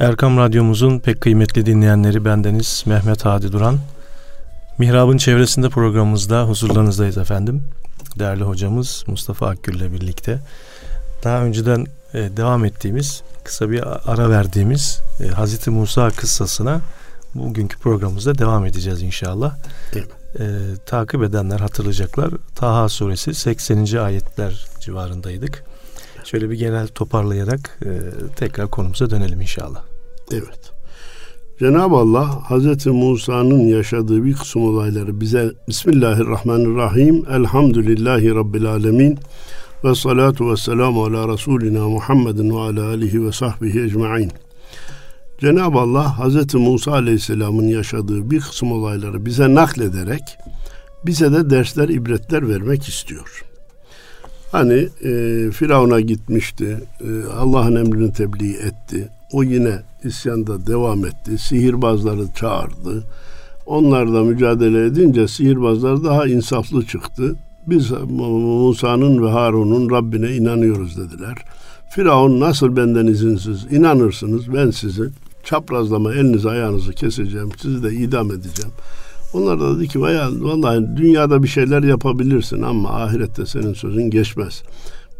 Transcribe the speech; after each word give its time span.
Erkam 0.00 0.36
Radyomuzun 0.36 0.98
pek 0.98 1.20
kıymetli 1.20 1.66
dinleyenleri 1.66 2.24
bendeniz 2.24 2.84
Mehmet 2.86 3.24
Hadi 3.24 3.52
Duran. 3.52 3.78
Mihrab'ın 4.78 5.16
çevresinde 5.16 5.68
programımızda 5.68 6.44
huzurlarınızdayız 6.44 7.18
efendim. 7.18 7.62
Değerli 8.18 8.44
hocamız 8.44 9.04
Mustafa 9.06 9.48
Akgül 9.48 9.74
ile 9.74 9.92
birlikte. 9.92 10.38
Daha 11.24 11.42
önceden 11.42 11.86
e, 12.14 12.18
devam 12.36 12.64
ettiğimiz, 12.64 13.22
kısa 13.44 13.70
bir 13.70 14.12
ara 14.12 14.30
verdiğimiz 14.30 15.00
e, 15.20 15.28
Hazreti 15.28 15.70
Musa 15.70 16.10
kıssasına 16.10 16.80
bugünkü 17.34 17.78
programımızda 17.78 18.38
devam 18.38 18.66
edeceğiz 18.66 19.02
inşallah. 19.02 19.56
Evet. 19.92 20.08
E, 20.40 20.44
takip 20.86 21.22
edenler 21.22 21.60
hatırlayacaklar. 21.60 22.30
Taha 22.54 22.88
suresi 22.88 23.34
80. 23.34 23.96
ayetler 23.96 24.66
civarındaydık. 24.80 25.64
Şöyle 26.24 26.50
bir 26.50 26.56
genel 26.56 26.88
toparlayarak 26.88 27.78
e, 27.84 27.90
tekrar 28.36 28.70
konumuza 28.70 29.10
dönelim 29.10 29.40
inşallah. 29.40 29.87
Evet. 30.32 30.72
Cenab-ı 31.58 31.96
Allah 31.96 32.50
Hazreti 32.50 32.90
Musa'nın 32.90 33.66
yaşadığı 33.66 34.24
bir 34.24 34.34
kısım 34.34 34.62
olayları 34.62 35.20
bize 35.20 35.52
Bismillahirrahmanirrahim 35.68 37.24
Elhamdülillahi 37.30 38.34
Rabbil 38.34 38.66
Alemin 38.66 39.18
ve 39.84 39.94
salatu 39.94 40.50
ve 40.50 40.56
selamu 40.56 41.04
ala 41.04 41.28
Resulina 41.32 41.88
Muhammedin 41.88 42.50
ve 42.50 42.60
ala 42.60 42.88
alihi 42.88 43.26
ve 43.26 43.32
sahbihi 43.32 43.82
ecma'in. 43.82 44.32
Cenab-ı 45.40 45.78
Allah 45.78 46.18
Hazreti 46.18 46.56
Musa 46.56 46.92
Aleyhisselam'ın 46.92 47.68
yaşadığı 47.68 48.30
bir 48.30 48.40
kısım 48.40 48.72
olayları 48.72 49.26
bize 49.26 49.54
naklederek 49.54 50.22
bize 51.06 51.32
de 51.32 51.50
dersler, 51.50 51.88
ibretler 51.88 52.48
vermek 52.48 52.88
istiyor. 52.88 53.44
Hani 54.52 54.88
e, 55.04 55.10
Firavun'a 55.50 56.00
gitmişti, 56.00 56.78
e, 57.00 57.32
Allah'ın 57.32 57.76
emrini 57.76 58.12
tebliğ 58.12 58.54
etti. 58.54 59.08
O 59.32 59.42
yine 59.42 59.78
isyanda 60.04 60.66
devam 60.66 61.04
etti. 61.04 61.38
Sihirbazları 61.38 62.26
çağırdı. 62.34 63.04
Onlarla 63.66 64.24
mücadele 64.24 64.86
edince 64.86 65.28
sihirbazlar 65.28 66.04
daha 66.04 66.26
insaflı 66.26 66.86
çıktı. 66.86 67.36
Biz 67.66 67.90
Musa'nın 68.10 69.24
ve 69.26 69.30
Harun'un 69.30 69.90
Rabbine 69.90 70.36
inanıyoruz 70.36 70.96
dediler. 70.96 71.34
Firavun 71.90 72.40
nasıl 72.40 72.76
benden 72.76 73.06
izinsiz 73.06 73.66
inanırsınız 73.70 74.54
ben 74.54 74.70
sizi 74.70 75.02
çaprazlama 75.44 76.14
elinizi 76.14 76.50
ayağınızı 76.50 76.92
keseceğim 76.92 77.50
sizi 77.62 77.82
de 77.82 77.94
idam 77.94 78.30
edeceğim. 78.30 78.72
Onlar 79.32 79.60
da 79.60 79.76
dedi 79.78 79.88
ki 79.88 80.00
vallahi 80.00 80.96
dünyada 80.96 81.42
bir 81.42 81.48
şeyler 81.48 81.82
yapabilirsin 81.82 82.62
ama 82.62 82.90
ahirette 82.90 83.46
senin 83.46 83.74
sözün 83.74 84.10
geçmez. 84.10 84.62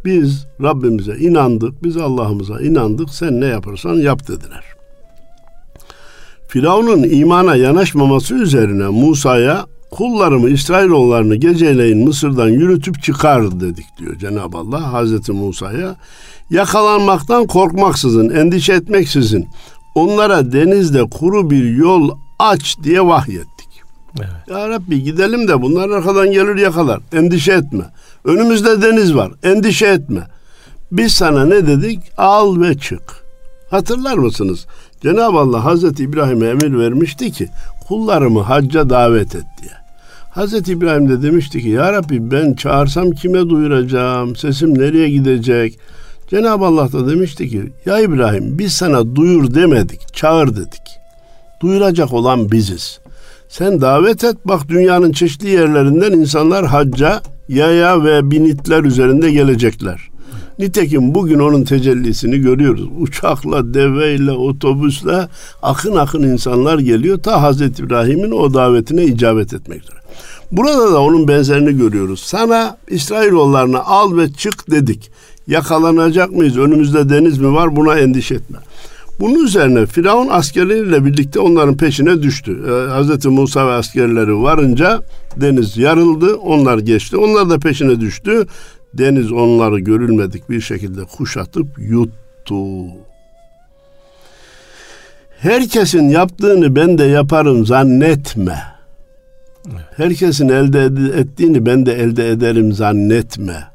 Biz 0.05 0.45
Rabbimize 0.61 1.15
inandık, 1.15 1.83
biz 1.83 1.97
Allah'ımıza 1.97 2.61
inandık, 2.61 3.09
sen 3.09 3.41
ne 3.41 3.45
yaparsan 3.45 3.95
yap 3.95 4.27
dediler. 4.27 4.63
Firavun'un 6.47 7.03
imana 7.03 7.55
yanaşmaması 7.55 8.35
üzerine 8.35 8.87
Musa'ya 8.87 9.65
kullarımı 9.91 10.49
İsrailoğullarını 10.49 11.35
geceleyin 11.35 12.07
Mısır'dan 12.07 12.49
yürütüp 12.49 13.03
çıkar 13.03 13.61
dedik 13.61 13.85
diyor 13.99 14.15
Cenab-ı 14.19 14.57
Allah 14.57 14.93
Hazreti 14.93 15.31
Musa'ya. 15.31 15.95
Yakalanmaktan 16.49 17.47
korkmaksızın, 17.47 18.29
endişe 18.29 18.73
etmeksizin 18.73 19.47
onlara 19.95 20.51
denizde 20.51 21.03
kuru 21.03 21.49
bir 21.49 21.77
yol 21.77 22.09
aç 22.39 22.77
diye 22.83 23.05
vahyettik. 23.05 23.69
Evet. 24.17 24.29
Ya 24.49 24.69
Rabbi 24.69 25.03
gidelim 25.03 25.47
de 25.47 25.61
bunlar 25.61 25.89
arkadan 25.89 26.31
gelir 26.31 26.55
yakalar. 26.55 26.99
Endişe 27.13 27.51
etme. 27.51 27.83
Önümüzde 28.25 28.81
deniz 28.81 29.15
var. 29.15 29.31
Endişe 29.43 29.87
etme. 29.87 30.27
Biz 30.91 31.13
sana 31.13 31.45
ne 31.45 31.67
dedik? 31.67 31.99
Al 32.17 32.61
ve 32.61 32.77
çık. 32.77 33.01
Hatırlar 33.71 34.17
mısınız? 34.17 34.65
Cenab-ı 35.01 35.37
Allah 35.37 35.65
Hazreti 35.65 36.03
İbrahim'e 36.03 36.47
emir 36.47 36.79
vermişti 36.79 37.31
ki 37.31 37.49
kullarımı 37.87 38.41
hacca 38.41 38.89
davet 38.89 39.35
et 39.35 39.45
diye. 39.61 39.71
Hazreti 40.31 40.71
İbrahim 40.71 41.09
de 41.09 41.21
demişti 41.21 41.61
ki 41.61 41.69
Ya 41.69 41.93
Rabbi 41.93 42.31
ben 42.31 42.53
çağırsam 42.53 43.11
kime 43.11 43.49
duyuracağım? 43.49 44.35
Sesim 44.35 44.79
nereye 44.79 45.09
gidecek? 45.09 45.79
Cenab-ı 46.29 46.65
Allah 46.65 46.91
da 46.91 47.09
demişti 47.09 47.49
ki 47.49 47.71
Ya 47.85 47.99
İbrahim 47.99 48.59
biz 48.59 48.73
sana 48.73 49.15
duyur 49.15 49.53
demedik, 49.53 50.13
çağır 50.13 50.55
dedik. 50.55 50.81
Duyuracak 51.61 52.13
olan 52.13 52.51
biziz. 52.51 52.99
Sen 53.49 53.81
davet 53.81 54.23
et 54.23 54.35
bak 54.45 54.69
dünyanın 54.69 55.11
çeşitli 55.11 55.49
yerlerinden 55.49 56.11
insanlar 56.11 56.65
hacca 56.65 57.21
yaya 57.49 58.03
ve 58.03 58.31
binitler 58.31 58.83
üzerinde 58.83 59.31
gelecekler. 59.31 60.09
Nitekim 60.59 61.15
bugün 61.15 61.39
onun 61.39 61.63
tecellisini 61.63 62.37
görüyoruz. 62.37 62.89
Uçakla, 62.99 63.73
deveyle, 63.73 64.31
otobüsle 64.31 65.27
akın 65.61 65.95
akın 65.95 66.23
insanlar 66.23 66.79
geliyor. 66.79 67.17
Ta 67.17 67.41
Hazreti 67.41 67.83
İbrahim'in 67.83 68.31
o 68.31 68.53
davetine 68.53 69.05
icabet 69.05 69.53
etmek 69.53 69.83
üzere. 69.83 69.99
Burada 70.51 70.91
da 70.93 71.01
onun 71.01 71.27
benzerini 71.27 71.77
görüyoruz. 71.77 72.19
Sana 72.19 72.77
İsrailoğullarını 72.87 73.85
al 73.85 74.17
ve 74.17 74.33
çık 74.33 74.71
dedik. 74.71 75.11
Yakalanacak 75.47 76.31
mıyız? 76.31 76.57
Önümüzde 76.57 77.09
deniz 77.09 77.37
mi 77.37 77.53
var? 77.53 77.75
Buna 77.75 77.99
endişe 77.99 78.35
etme. 78.35 78.57
Bunun 79.19 79.45
üzerine 79.45 79.85
Firavun 79.85 80.27
askerleriyle 80.29 81.05
birlikte 81.05 81.39
onların 81.39 81.77
peşine 81.77 82.21
düştü. 82.21 82.59
Ee, 82.67 83.01
Hz. 83.01 83.25
Musa 83.25 83.67
ve 83.67 83.71
askerleri 83.71 84.41
varınca 84.41 85.01
deniz 85.35 85.77
yarıldı, 85.77 86.35
onlar 86.35 86.77
geçti. 86.77 87.17
Onlar 87.17 87.49
da 87.49 87.59
peşine 87.59 87.99
düştü. 87.99 88.45
Deniz 88.93 89.31
onları 89.31 89.79
görülmedik 89.79 90.49
bir 90.49 90.61
şekilde 90.61 91.03
kuşatıp 91.03 91.67
yuttu. 91.77 92.55
Herkesin 95.39 96.09
yaptığını 96.09 96.75
ben 96.75 96.97
de 96.97 97.03
yaparım 97.03 97.65
zannetme. 97.65 98.61
Herkesin 99.97 100.49
elde 100.49 100.85
ettiğini 101.19 101.65
ben 101.65 101.85
de 101.85 101.93
elde 101.93 102.29
ederim 102.29 102.73
zannetme 102.73 103.68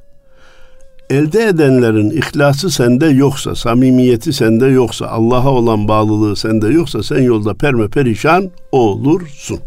elde 1.10 1.44
edenlerin 1.44 2.10
ihlası 2.10 2.70
sende 2.70 3.06
yoksa, 3.06 3.54
samimiyeti 3.54 4.32
sende 4.32 4.66
yoksa, 4.66 5.06
Allah'a 5.06 5.50
olan 5.50 5.88
bağlılığı 5.88 6.36
sende 6.36 6.66
yoksa 6.68 7.02
sen 7.02 7.22
yolda 7.22 7.54
perme 7.54 7.88
perişan 7.88 8.50
olursun. 8.72 9.58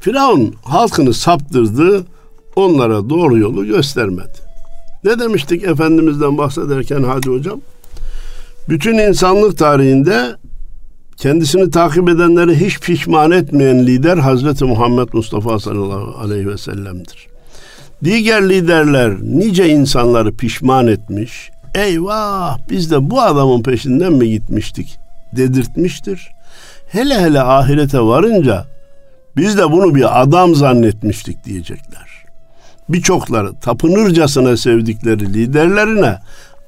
Firavun 0.00 0.54
halkını 0.64 1.14
saptırdı, 1.14 2.04
onlara 2.56 3.10
doğru 3.10 3.38
yolu 3.38 3.66
göstermedi. 3.66 4.38
Ne 5.04 5.18
demiştik 5.18 5.64
Efendimiz'den 5.64 6.38
bahsederken 6.38 7.02
Hadi 7.02 7.30
Hocam? 7.30 7.60
Bütün 8.68 8.98
insanlık 8.98 9.58
tarihinde 9.58 10.36
kendisini 11.16 11.70
takip 11.70 12.08
edenleri 12.08 12.60
hiç 12.66 12.80
pişman 12.80 13.30
etmeyen 13.30 13.86
lider 13.86 14.16
Hazreti 14.16 14.64
Muhammed 14.64 15.08
Mustafa 15.12 15.58
sallallahu 15.58 16.18
aleyhi 16.18 16.48
ve 16.48 16.58
sellem'dir. 16.58 17.35
Diğer 18.04 18.48
liderler 18.48 19.16
nice 19.22 19.68
insanları 19.68 20.36
pişman 20.36 20.86
etmiş. 20.86 21.50
Eyvah 21.74 22.58
biz 22.70 22.90
de 22.90 23.10
bu 23.10 23.20
adamın 23.20 23.62
peşinden 23.62 24.12
mi 24.12 24.30
gitmiştik 24.30 24.98
dedirtmiştir. 25.32 26.30
Hele 26.88 27.20
hele 27.20 27.40
ahirete 27.40 28.00
varınca 28.00 28.64
biz 29.36 29.58
de 29.58 29.72
bunu 29.72 29.94
bir 29.94 30.22
adam 30.22 30.54
zannetmiştik 30.54 31.44
diyecekler. 31.44 32.24
Birçokları 32.88 33.54
tapınırcasına 33.54 34.56
sevdikleri 34.56 35.32
liderlerine 35.34 36.18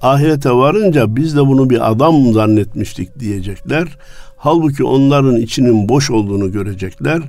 ahirete 0.03 0.51
varınca 0.51 1.17
biz 1.17 1.37
de 1.37 1.47
bunu 1.47 1.71
bir 1.71 1.91
adam 1.91 2.33
zannetmiştik 2.33 3.21
diyecekler. 3.21 3.89
Halbuki 4.37 4.85
onların 4.85 5.37
içinin 5.37 5.89
boş 5.89 6.11
olduğunu 6.11 6.53
görecekler 6.53 7.23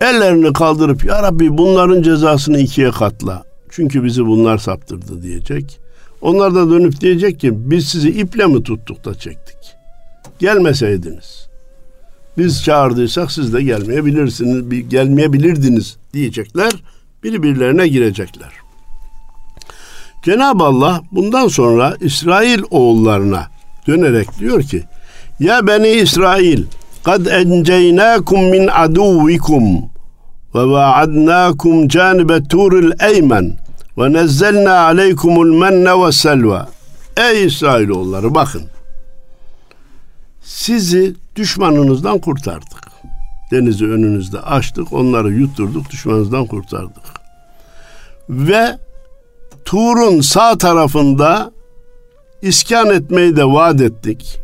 ellerini 0.00 0.52
kaldırıp 0.52 1.04
ya 1.04 1.22
Rabbi 1.22 1.58
bunların 1.58 2.02
cezasını 2.02 2.58
ikiye 2.58 2.90
katla. 2.90 3.44
Çünkü 3.70 4.04
bizi 4.04 4.26
bunlar 4.26 4.58
saptırdı 4.58 5.22
diyecek. 5.22 5.80
Onlar 6.20 6.54
da 6.54 6.70
dönüp 6.70 7.00
diyecek 7.00 7.40
ki 7.40 7.70
biz 7.70 7.88
sizi 7.88 8.10
iple 8.10 8.46
mi 8.46 8.62
tuttuk 8.62 9.04
da 9.04 9.14
çektik? 9.14 9.56
Gelmeseydiniz. 10.38 11.48
Biz 12.38 12.64
çağırdıysak 12.64 13.32
siz 13.32 13.52
de 13.52 13.62
gelmeyebilirsiniz, 13.62 14.88
gelmeyebilirdiniz 14.88 15.96
diyecekler. 16.14 16.72
Birbirlerine 17.22 17.88
girecekler. 17.88 18.52
Cenab-ı 20.22 20.64
Allah 20.64 21.02
bundan 21.12 21.48
sonra 21.48 21.96
İsrail 22.00 22.62
oğullarına 22.70 23.46
dönerek 23.86 24.38
diyor 24.38 24.62
ki 24.62 24.82
Ya 25.40 25.66
beni 25.66 25.88
İsrail 25.88 26.64
kad 27.04 27.26
enceynakum 27.26 28.44
min 28.44 28.68
aduvikum 28.68 29.95
وواعدناكم 30.53 31.87
جانب 31.87 32.31
التور 32.31 32.71
الأيمن 32.79 33.53
ve 33.97 34.13
nezzelna 34.13 34.79
aleykumul 34.79 35.53
menne 35.59 36.05
ve 36.05 36.11
selva. 36.11 36.67
Ey 37.17 37.45
İsrailoğulları 37.45 38.35
bakın. 38.35 38.63
Sizi 40.43 41.15
düşmanınızdan 41.35 42.19
kurtardık. 42.19 42.91
Denizi 43.51 43.85
önünüzde 43.85 44.39
açtık, 44.39 44.93
onları 44.93 45.31
yutturduk, 45.31 45.89
düşmanınızdan 45.89 46.45
kurtardık. 46.45 47.03
Ve 48.29 48.77
Tur'un 49.65 50.21
sağ 50.21 50.57
tarafında 50.57 51.51
iskan 52.41 52.89
etmeyi 52.89 53.35
de 53.35 53.45
vaat 53.45 53.81
ettik. 53.81 54.39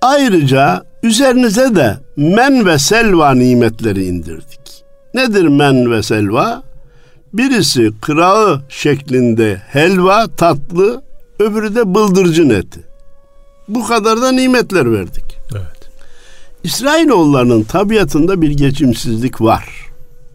Ayrıca 0.00 0.84
üzerinize 1.03 1.75
de 1.75 1.97
men 2.15 2.65
ve 2.65 2.79
selva 2.79 3.33
nimetleri 3.33 4.05
indirdik. 4.05 4.83
Nedir 5.13 5.47
men 5.47 5.91
ve 5.91 6.03
selva? 6.03 6.63
Birisi 7.33 7.91
kırağı 8.01 8.61
şeklinde 8.69 9.61
helva, 9.67 10.27
tatlı, 10.27 11.01
öbürü 11.39 11.75
de 11.75 11.95
bıldırcın 11.95 12.49
eti. 12.49 12.79
Bu 13.67 13.87
kadar 13.87 14.21
da 14.21 14.31
nimetler 14.31 14.91
verdik. 14.91 15.37
Evet. 15.51 15.89
İsrailoğullarının 16.63 17.63
tabiatında 17.63 18.41
bir 18.41 18.51
geçimsizlik 18.51 19.41
var. 19.41 19.65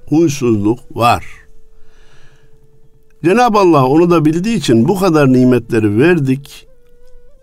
Huysuzluk 0.08 0.79
var. 0.97 1.25
Cenab-ı 3.25 3.58
Allah 3.58 3.87
onu 3.87 4.11
da 4.11 4.25
bildiği 4.25 4.56
için 4.56 4.88
bu 4.88 5.00
kadar 5.00 5.32
nimetleri 5.32 5.99
verdik. 5.99 6.67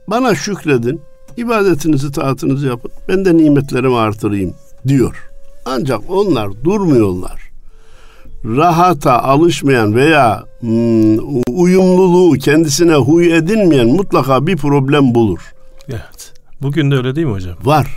Bana 0.07 0.35
şükredin, 0.35 1.01
ibadetinizi, 1.39 2.11
taatınızı 2.11 2.67
yapın. 2.67 2.91
Ben 3.07 3.25
de 3.25 3.37
nimetlerimi 3.37 3.97
artırayım 3.97 4.53
diyor. 4.87 5.29
Ancak 5.65 5.99
onlar 6.09 6.63
durmuyorlar. 6.63 7.49
Rahata 8.45 9.23
alışmayan 9.23 9.95
veya 9.95 10.43
hmm, 10.59 11.17
uyumluluğu 11.59 12.37
kendisine 12.37 12.93
huy 12.95 13.35
edinmeyen 13.35 13.87
mutlaka 13.87 14.47
bir 14.47 14.57
problem 14.57 15.15
bulur. 15.15 15.39
Evet. 15.87 16.33
Bugün 16.61 16.91
de 16.91 16.95
öyle 16.95 17.15
değil 17.15 17.27
mi 17.27 17.33
hocam? 17.33 17.55
Var. 17.63 17.87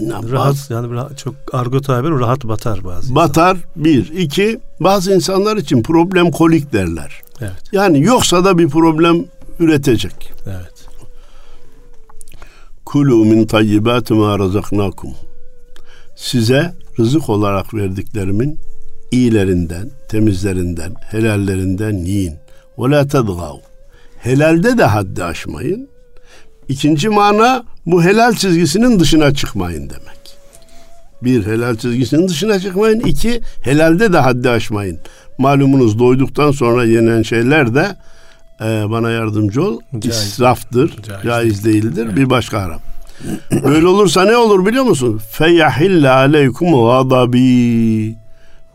Rahat 0.00 0.70
yani 0.70 0.90
rahat, 0.94 1.18
çok 1.18 1.34
argo 1.52 1.80
tabir 1.80 2.10
rahat 2.10 2.44
batar 2.44 2.84
bazı 2.84 3.14
Batar 3.14 3.56
bir. 3.76 4.10
iki 4.18 4.60
bazı 4.80 5.14
insanlar 5.14 5.56
için 5.56 5.82
problem 5.82 6.30
kolik 6.30 6.72
derler. 6.72 7.22
Evet. 7.40 7.52
Yani 7.72 8.00
yoksa 8.02 8.44
da 8.44 8.58
bir 8.58 8.68
problem 8.68 9.24
üretecek. 9.58 10.32
Evet. 10.46 10.71
Kulu 12.92 13.24
min 13.24 13.46
tayyibati 13.46 14.14
ma 14.14 14.38
razaknakum. 14.38 15.10
Size 16.16 16.74
rızık 16.98 17.28
olarak 17.28 17.74
verdiklerimin 17.74 18.58
iyilerinden, 19.10 19.90
temizlerinden, 20.08 20.94
helallerinden 21.10 21.92
yiyin. 21.92 22.34
Ve 22.78 22.90
la 22.90 23.08
tedgav. 23.08 23.56
Helalde 24.18 24.78
de 24.78 24.84
haddi 24.84 25.24
aşmayın. 25.24 25.88
İkinci 26.68 27.08
mana 27.08 27.64
bu 27.86 28.04
helal 28.04 28.34
çizgisinin 28.34 29.00
dışına 29.00 29.34
çıkmayın 29.34 29.90
demek. 29.90 30.36
Bir, 31.22 31.46
helal 31.46 31.76
çizgisinin 31.76 32.28
dışına 32.28 32.60
çıkmayın. 32.60 33.00
İki, 33.00 33.40
helalde 33.62 34.12
de 34.12 34.18
haddi 34.18 34.50
aşmayın. 34.50 34.98
Malumunuz 35.38 35.98
doyduktan 35.98 36.50
sonra 36.50 36.84
yenen 36.84 37.22
şeyler 37.22 37.74
de 37.74 37.96
e, 38.60 38.90
bana 38.90 39.10
yardımcı 39.10 39.62
ol. 39.62 39.80
Caiz. 39.98 40.16
İsraftır. 40.16 41.02
Caiz 41.02 41.22
Caiz, 41.24 41.64
değildir. 41.64 42.16
Bir 42.16 42.30
başka 42.30 42.62
haram. 42.62 42.80
Böyle 43.64 43.86
olursa 43.86 44.24
ne 44.24 44.36
olur 44.36 44.66
biliyor 44.66 44.84
musun? 44.84 45.20
Feyahille 45.30 46.10
aleykum 46.10 46.70
gadabi. 46.70 48.16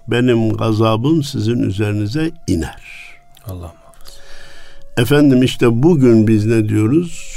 Benim 0.08 0.54
gazabım 0.54 1.24
sizin 1.24 1.60
üzerinize 1.60 2.32
iner. 2.48 2.82
Allah 3.48 3.74
Efendim 4.98 5.44
işte 5.44 5.84
bugün 5.84 6.28
biz 6.28 6.46
ne 6.46 6.70
diyoruz? 6.70 7.34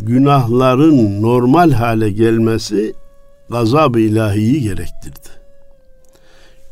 Günahların 0.00 1.22
normal 1.22 1.72
hale 1.72 2.10
gelmesi 2.10 2.94
gazab-ı 3.50 4.00
ilahiyi 4.00 4.62
gerektirdi. 4.62 5.28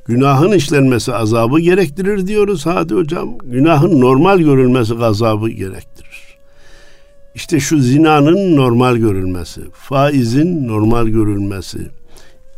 Günahın 0.06 0.52
işlenmesi 0.52 1.14
azabı 1.14 1.60
gerektirir 1.60 2.26
diyoruz 2.26 2.66
hadi 2.66 2.94
hocam. 2.94 3.38
Günahın 3.44 4.00
normal 4.00 4.38
görülmesi 4.38 4.94
gazabı 4.94 5.48
gerektirir. 5.50 6.38
İşte 7.34 7.60
şu 7.60 7.80
zinanın 7.80 8.56
normal 8.56 8.96
görülmesi, 8.96 9.60
faizin 9.72 10.68
normal 10.68 11.06
görülmesi, 11.06 11.78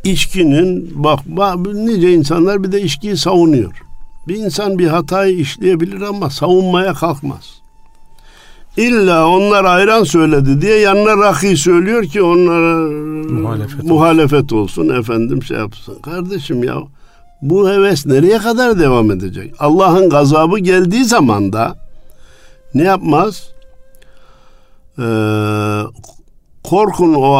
içkinin 0.03 0.91
bak, 1.03 1.19
bak 1.25 1.57
nice 1.73 2.13
insanlar 2.13 2.63
bir 2.63 2.71
de 2.71 2.81
içkiyi 2.81 3.17
savunuyor. 3.17 3.71
Bir 4.27 4.35
insan 4.35 4.79
bir 4.79 4.87
hatayı 4.87 5.37
işleyebilir 5.37 6.01
ama 6.01 6.29
savunmaya 6.29 6.93
kalkmaz. 6.93 7.61
İlla 8.77 9.27
onlar 9.27 9.65
ayran 9.65 10.03
söyledi 10.03 10.61
diye 10.61 10.79
yanına 10.79 11.17
rakı 11.17 11.57
söylüyor 11.57 12.03
ki 12.03 12.21
onlara 12.21 12.89
Muhalefet 13.31 13.83
muhalefet 13.83 14.53
olsun. 14.53 14.81
olsun 14.89 14.99
efendim 14.99 15.43
şey 15.43 15.57
yapsın. 15.57 16.01
Kardeşim 16.01 16.63
ya 16.63 16.75
bu 17.49 17.69
heves 17.69 18.05
nereye 18.05 18.37
kadar 18.37 18.79
devam 18.79 19.11
edecek? 19.11 19.53
Allah'ın 19.59 20.09
gazabı 20.09 20.59
geldiği 20.59 21.05
zaman 21.05 21.53
da 21.53 21.75
ne 22.73 22.83
yapmaz? 22.83 23.43
Ee, 24.99 25.03
korkun 26.63 27.13
o 27.13 27.35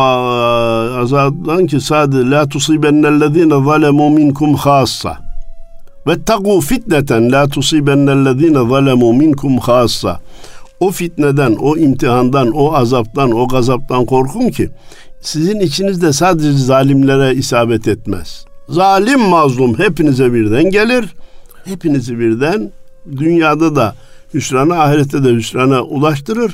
azaptan 1.01 1.65
ki 1.67 1.81
sadece 1.81 2.29
la 2.29 2.50
tusibennellezine 2.50 3.65
zalemu 3.65 4.09
minkum 4.09 4.55
hassa 4.55 5.17
ve 6.07 6.23
tagu 6.23 6.61
fitneten 6.61 7.31
la 7.31 7.47
tusibennellezine 7.47 8.69
zalemu 8.69 9.13
minkum 9.13 9.57
hassa 9.57 10.19
o 10.79 10.91
fitneden, 10.91 11.55
o 11.59 11.77
imtihandan, 11.77 12.51
o 12.51 12.73
azaptan, 12.73 13.31
o 13.31 13.47
gazaptan 13.47 14.05
korkun 14.05 14.50
ki 14.50 14.69
sizin 15.21 15.59
içinizde 15.59 16.13
sadece 16.13 16.51
zalimlere 16.51 17.35
isabet 17.35 17.88
etmez. 17.88 18.45
Zalim 18.69 19.19
mazlum 19.19 19.80
hepinize 19.80 20.33
birden 20.33 20.69
gelir. 20.69 21.15
Hepinizi 21.65 22.19
birden 22.19 22.71
dünyada 23.12 23.75
da 23.75 23.95
hüsrana, 24.33 24.81
ahirette 24.83 25.24
de 25.24 25.30
hüsrana 25.30 25.81
ulaştırır. 25.81 26.54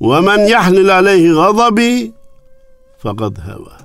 Ve 0.00 0.20
men 0.20 0.38
yahlil 0.38 0.94
aleyhi 0.94 1.28
gazabi 1.28 2.12
fakat 2.98 3.38
heva. 3.38 3.78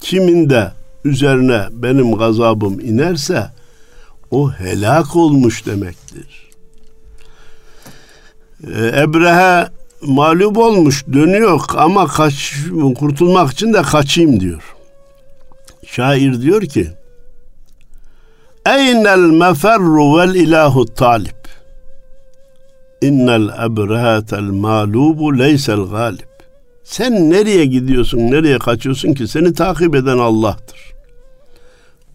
Kimin 0.00 0.50
de 0.50 0.72
üzerine 1.04 1.66
benim 1.72 2.14
gazabım 2.14 2.80
inerse 2.80 3.50
o 4.30 4.50
helak 4.50 5.16
olmuş 5.16 5.66
demektir. 5.66 6.48
Ee, 8.66 9.02
Ebrehe 9.02 9.68
mağlup 10.02 10.58
olmuş 10.58 11.04
dönüyor 11.12 11.60
ama 11.76 12.06
kaç, 12.06 12.54
kurtulmak 12.98 13.52
için 13.52 13.72
de 13.72 13.82
kaçayım 13.82 14.40
diyor. 14.40 14.77
Şair 15.92 16.42
diyor 16.42 16.62
ki 16.62 16.88
Eynel 18.66 19.18
meferru 19.18 20.18
vel 20.18 20.34
ilahu 20.34 20.84
talib 20.84 21.44
İnnel 23.00 23.48
ebrehatel 23.66 24.42
mağlubu 24.42 25.38
leysel 25.38 25.80
galib 25.80 26.28
Sen 26.84 27.30
nereye 27.30 27.64
gidiyorsun, 27.64 28.18
nereye 28.18 28.58
kaçıyorsun 28.58 29.14
ki? 29.14 29.28
Seni 29.28 29.52
takip 29.52 29.94
eden 29.94 30.18
Allah'tır. 30.18 30.78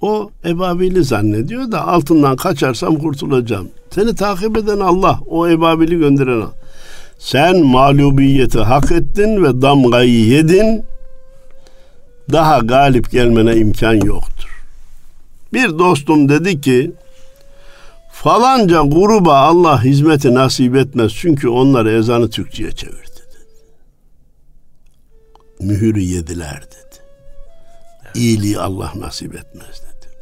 O 0.02 0.30
ebabili 0.46 1.04
zannediyor 1.04 1.72
da 1.72 1.88
altından 1.88 2.36
kaçarsam 2.36 2.96
kurtulacağım. 2.96 3.70
Seni 3.90 4.16
takip 4.16 4.58
eden 4.58 4.80
Allah, 4.80 5.20
o 5.30 5.48
ebabili 5.48 5.98
gönderen 5.98 6.42
Allah. 6.42 6.52
Sen 7.18 7.66
mağlubiyeti 7.66 8.60
hak 8.60 8.92
ettin 8.92 9.44
ve 9.44 9.62
damgayı 9.62 10.26
yedin. 10.26 10.84
Daha 12.32 12.60
galip 12.60 13.12
gelmene 13.12 13.56
imkan 13.56 13.94
yoktur. 13.94 14.50
Bir 15.54 15.80
dostum 15.80 16.30
dedi 16.30 16.62
ki 16.62 16.92
falanca 18.12 18.82
gruba 18.82 19.38
Allah 19.38 19.84
hizmeti 19.84 20.34
nasip 20.34 20.76
etmez 20.76 21.12
çünkü 21.16 21.48
onlar 21.48 21.86
ezanı 21.86 22.30
Türkçe'ye 22.30 22.72
çevirdi 22.72 22.98
dedi. 23.16 23.46
Mühürü 25.60 26.00
yediler 26.00 26.62
dedi. 26.62 27.02
İyiliği 28.16 28.60
Allah 28.60 28.92
nasip 28.96 29.36
etmez 29.36 29.82
dedi. 29.82 30.14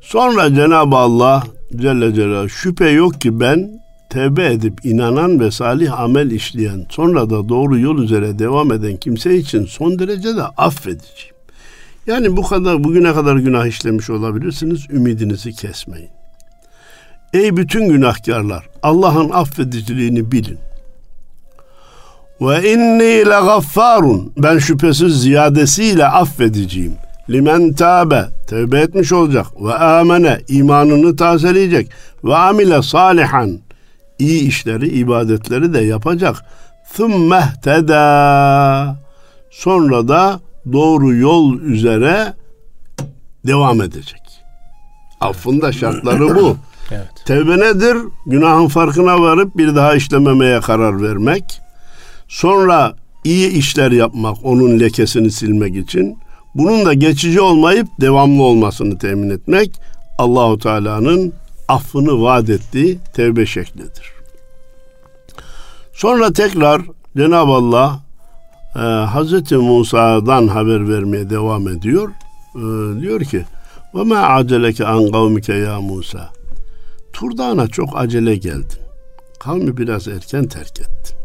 Sonra 0.00 0.54
Cenab-ı 0.54 0.96
Allah 0.96 1.44
Celle 1.76 2.14
Celaluhu 2.14 2.48
şüphe 2.48 2.88
yok 2.88 3.20
ki 3.20 3.40
ben 3.40 3.79
tevbe 4.10 4.46
edip 4.46 4.84
inanan 4.84 5.40
ve 5.40 5.50
salih 5.50 6.00
amel 6.00 6.30
işleyen 6.30 6.86
sonra 6.90 7.30
da 7.30 7.48
doğru 7.48 7.78
yol 7.78 7.98
üzere 7.98 8.38
devam 8.38 8.72
eden 8.72 8.96
kimse 8.96 9.36
için 9.36 9.64
son 9.64 9.98
derece 9.98 10.36
de 10.36 10.42
affedeceğim. 10.42 11.34
Yani 12.06 12.36
bu 12.36 12.42
kadar 12.42 12.84
bugüne 12.84 13.12
kadar 13.12 13.36
günah 13.36 13.66
işlemiş 13.66 14.10
olabilirsiniz. 14.10 14.90
Ümidinizi 14.90 15.52
kesmeyin. 15.52 16.10
Ey 17.32 17.56
bütün 17.56 17.88
günahkarlar 17.88 18.68
Allah'ın 18.82 19.30
affediciliğini 19.30 20.32
bilin. 20.32 20.58
Ve 22.40 22.72
inni 22.72 23.26
le 23.26 23.40
gaffarun 23.40 24.32
ben 24.36 24.58
şüphesiz 24.58 25.22
ziyadesiyle 25.22 26.06
affedeceğim. 26.06 26.92
Limen 27.30 27.72
tabe 27.72 28.28
tevbe 28.48 28.80
etmiş 28.80 29.12
olacak 29.12 29.46
ve 29.60 29.74
amene 29.74 30.38
imanını 30.48 31.16
tazeleyecek 31.16 31.90
ve 32.24 32.36
amile 32.36 32.82
salihan 32.82 33.58
iyi 34.20 34.48
işleri 34.48 34.88
ibadetleri 34.88 35.74
de 35.74 35.80
yapacak. 35.80 36.44
Thummehteda 36.94 38.00
sonra 39.50 40.08
da 40.08 40.40
doğru 40.72 41.14
yol 41.14 41.60
üzere 41.60 42.34
devam 43.46 43.82
edecek. 43.82 44.20
Affın 45.20 45.60
da 45.60 45.72
şartları 45.72 46.34
bu. 46.34 46.56
Evet. 46.92 47.08
Tevbe 47.26 47.58
nedir? 47.58 47.96
Günahın 48.26 48.68
farkına 48.68 49.20
varıp 49.20 49.56
bir 49.56 49.76
daha 49.76 49.94
işlememeye 49.94 50.60
karar 50.60 51.02
vermek. 51.02 51.60
Sonra 52.28 52.94
iyi 53.24 53.50
işler 53.50 53.90
yapmak 53.90 54.36
onun 54.44 54.80
lekesini 54.80 55.30
silmek 55.30 55.76
için. 55.76 56.18
Bunun 56.54 56.84
da 56.84 56.94
geçici 56.94 57.40
olmayıp 57.40 57.88
devamlı 58.00 58.42
olmasını 58.42 58.98
temin 58.98 59.30
etmek 59.30 59.80
Allahu 60.18 60.58
Teala'nın 60.58 61.32
affını 61.70 62.22
vaat 62.22 62.50
ettiği 62.50 62.98
tevbe 63.14 63.46
şeklidir. 63.46 64.12
Sonra 65.92 66.32
tekrar 66.32 66.82
Cenab-ı 67.16 67.52
Allah 67.52 68.00
e, 68.76 68.80
Hz. 69.06 69.52
Musa'dan 69.52 70.48
haber 70.48 70.88
vermeye 70.88 71.30
devam 71.30 71.68
ediyor. 71.68 72.10
E, 72.54 72.60
diyor 73.00 73.20
ki 73.20 73.44
ve 73.94 74.02
ma 74.02 74.18
aceleke 74.18 74.86
an 74.86 75.10
kavmike 75.10 75.54
ya 75.54 75.80
Musa. 75.80 76.32
Turdağına 77.12 77.66
çok 77.68 77.88
acele 78.00 78.36
geldin. 78.36 78.80
Kavmi 79.40 79.76
biraz 79.76 80.08
erken 80.08 80.46
terk 80.46 80.80
ettin. 80.80 81.16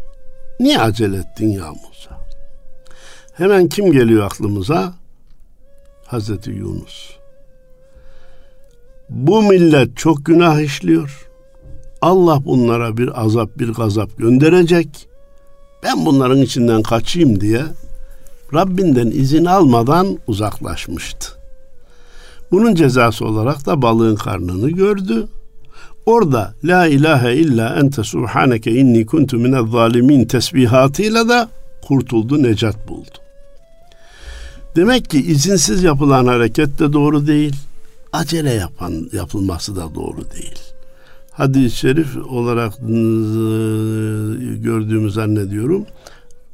Niye 0.60 0.78
acele 0.78 1.16
ettin 1.16 1.48
ya 1.48 1.68
Musa? 1.68 2.26
Hemen 3.32 3.68
kim 3.68 3.92
geliyor 3.92 4.24
aklımıza? 4.24 4.94
Hazreti 6.06 6.50
Yunus. 6.50 7.10
Bu 9.08 9.42
millet 9.42 9.96
çok 9.96 10.26
günah 10.26 10.60
işliyor. 10.60 11.28
Allah 12.02 12.44
bunlara 12.44 12.96
bir 12.96 13.24
azap, 13.24 13.58
bir 13.58 13.68
gazap 13.68 14.18
gönderecek. 14.18 15.08
Ben 15.82 16.06
bunların 16.06 16.42
içinden 16.42 16.82
kaçayım 16.82 17.40
diye 17.40 17.62
Rabbinden 18.54 19.06
izin 19.06 19.44
almadan 19.44 20.18
uzaklaşmıştı. 20.26 21.32
Bunun 22.50 22.74
cezası 22.74 23.26
olarak 23.26 23.66
da 23.66 23.82
balığın 23.82 24.16
karnını 24.16 24.70
gördü. 24.70 25.26
Orada 26.06 26.54
la 26.64 26.86
ilahe 26.86 27.34
illa 27.34 27.76
ente 27.76 28.04
subhaneke 28.04 28.72
inni 28.72 29.06
kuntu 29.06 29.36
minez 29.36 29.70
zalimin 29.70 30.24
tesbihatıyla 30.24 31.28
da 31.28 31.48
kurtuldu, 31.88 32.42
necat 32.42 32.88
buldu. 32.88 33.18
Demek 34.76 35.10
ki 35.10 35.18
izinsiz 35.18 35.82
yapılan 35.82 36.26
hareket 36.26 36.78
de 36.78 36.92
doğru 36.92 37.26
değil. 37.26 37.56
Acele 38.12 38.52
yapan 38.52 39.08
yapılması 39.12 39.76
da 39.76 39.94
doğru 39.94 40.30
değil. 40.34 40.58
Hadis-i 41.32 41.76
şerif 41.76 42.16
olarak 42.16 42.72
gördüğümü 44.62 45.10
zannediyorum. 45.10 45.86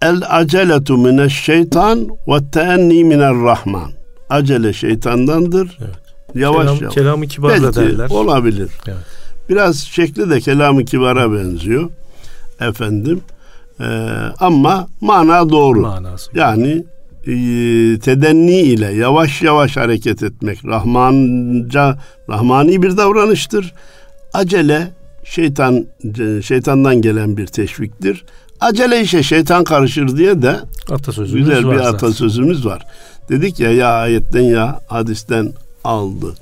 El 0.03 0.23
aceletu 0.29 0.97
mineş 0.99 1.33
şeytan 1.45 2.09
ve 2.29 2.51
teenni 2.53 3.05
minel 3.05 3.45
rahman. 3.45 3.91
Acele 4.31 4.73
şeytandandır. 4.73 5.79
Evet. 5.81 5.95
Yavaş 6.35 6.63
Kelam, 6.65 6.77
yavaş. 6.83 6.95
Kelam-ı 6.95 7.27
kibar 7.27 7.51
Belki 7.51 7.65
da 7.65 7.75
derler. 7.75 8.11
olabilir. 8.11 8.71
Evet. 8.87 8.97
Biraz 9.49 9.79
şekli 9.79 10.31
de 10.31 10.41
kelam-ı 10.41 10.85
kibara 10.85 11.33
benziyor. 11.33 11.91
Efendim. 12.61 13.21
Ee, 13.81 13.85
ama 14.41 14.89
mana 15.01 15.51
doğru. 15.51 15.81
Manası. 15.81 16.31
Yani 16.35 16.85
e, 17.27 17.35
tedenni 17.99 18.61
ile 18.61 18.93
yavaş 18.93 19.43
yavaş 19.43 19.77
hareket 19.77 20.23
etmek 20.23 20.65
Rahmanca 20.65 21.99
Rahmani 22.29 22.83
bir 22.83 22.97
davranıştır. 22.97 23.75
Acele 24.33 24.89
şeytan 25.25 25.87
şeytandan 26.43 27.03
gelen 27.03 27.37
bir 27.37 27.47
teşviktir. 27.47 28.25
Acele 28.61 29.01
işe 29.01 29.23
şeytan 29.23 29.65
karışır 29.65 30.17
diye 30.17 30.43
de 30.43 30.57
Atasözümüz 30.91 31.47
güzel 31.47 31.67
var 31.67 31.75
bir 31.75 31.79
zaten. 31.83 31.95
atasözümüz 31.95 32.67
var. 32.67 32.87
Dedik 33.29 33.61
ya 33.61 33.73
ya 33.73 33.89
ayetten 33.89 34.43
ya 34.43 34.81
hadisten 34.87 35.53
aldı. 35.85 36.35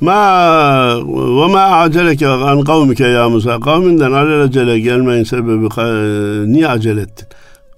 Ma 0.00 0.96
ve 1.06 1.52
ma 1.52 1.60
aceleke 1.60 2.28
an 2.28 2.60
kavmike 2.64 3.06
ya 3.06 3.28
Musa. 3.28 3.60
Kavminden 3.60 4.12
alelacele 4.12 4.80
gelmeyin 4.80 5.24
sebebi 5.24 5.66
e, 5.66 6.52
niye 6.52 6.68
acele 6.68 7.00
ettin? 7.00 7.26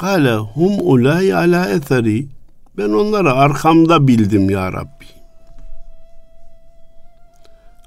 Kale 0.00 0.34
hum 0.36 0.72
ulai 0.80 1.34
ala 1.34 1.68
etheri. 1.68 2.26
Ben 2.78 2.88
onları 2.88 3.32
arkamda 3.32 4.08
bildim 4.08 4.50
ya 4.50 4.72
Rabbi. 4.72 5.04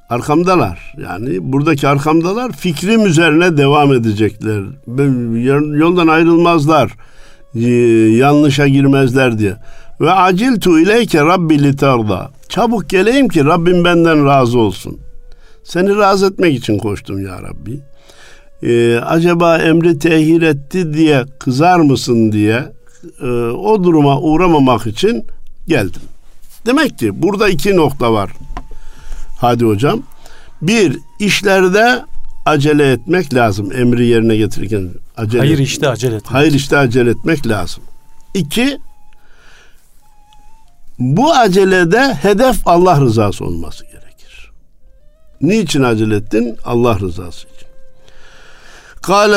Arkamdalar. 0.09 0.93
Yani 0.97 1.53
buradaki 1.53 1.87
arkamdalar 1.87 2.51
fikrim 2.51 3.05
üzerine 3.05 3.57
devam 3.57 3.93
edecekler. 3.93 4.63
Yoldan 5.77 6.07
ayrılmazlar. 6.07 6.91
Yanlışa 8.19 8.67
girmezler 8.67 9.39
diye. 9.39 9.55
Ve 10.01 10.11
aciltu 10.11 10.79
ileyke 10.79 11.21
Rabbi 11.21 11.63
litarda. 11.63 12.31
Çabuk 12.49 12.89
geleyim 12.89 13.27
ki 13.27 13.45
Rabbim 13.45 13.85
benden 13.85 14.25
razı 14.25 14.59
olsun. 14.59 14.99
Seni 15.63 15.97
razı 15.97 16.25
etmek 16.25 16.55
için 16.55 16.77
koştum 16.77 17.25
ya 17.25 17.41
Rabbi. 17.41 17.79
Ee, 18.63 18.99
acaba 19.05 19.57
emri 19.57 19.99
tehir 19.99 20.41
etti 20.41 20.93
diye 20.93 21.25
kızar 21.39 21.79
mısın 21.79 22.31
diye 22.31 22.73
e, 23.21 23.25
o 23.49 23.83
duruma 23.83 24.19
uğramamak 24.19 24.87
için 24.87 25.25
geldim. 25.67 26.01
Demek 26.65 26.99
ki 26.99 27.21
burada 27.21 27.49
iki 27.49 27.75
nokta 27.75 28.13
var. 28.13 28.31
Hadi 29.39 29.65
hocam. 29.65 30.03
Bir, 30.61 30.99
işlerde 31.19 32.01
acele 32.45 32.91
etmek 32.91 33.33
lazım. 33.33 33.71
Emri 33.71 34.05
yerine 34.05 34.35
getirirken 34.37 34.89
acele 35.17 35.39
Hayır 35.39 35.57
işte 35.57 35.89
acele 35.89 36.15
etmek. 36.15 36.33
Hayır 36.33 36.53
işte 36.53 36.77
acele 36.77 37.09
etmek 37.09 37.47
lazım. 37.47 37.83
İki, 38.33 38.77
bu 40.99 41.33
acelede 41.33 42.13
hedef 42.13 42.67
Allah 42.67 43.01
rızası 43.01 43.45
olması 43.45 43.85
gerekir. 43.85 44.51
Niçin 45.41 45.83
acele 45.83 46.15
ettin? 46.15 46.57
Allah 46.65 46.99
rızası 46.99 47.52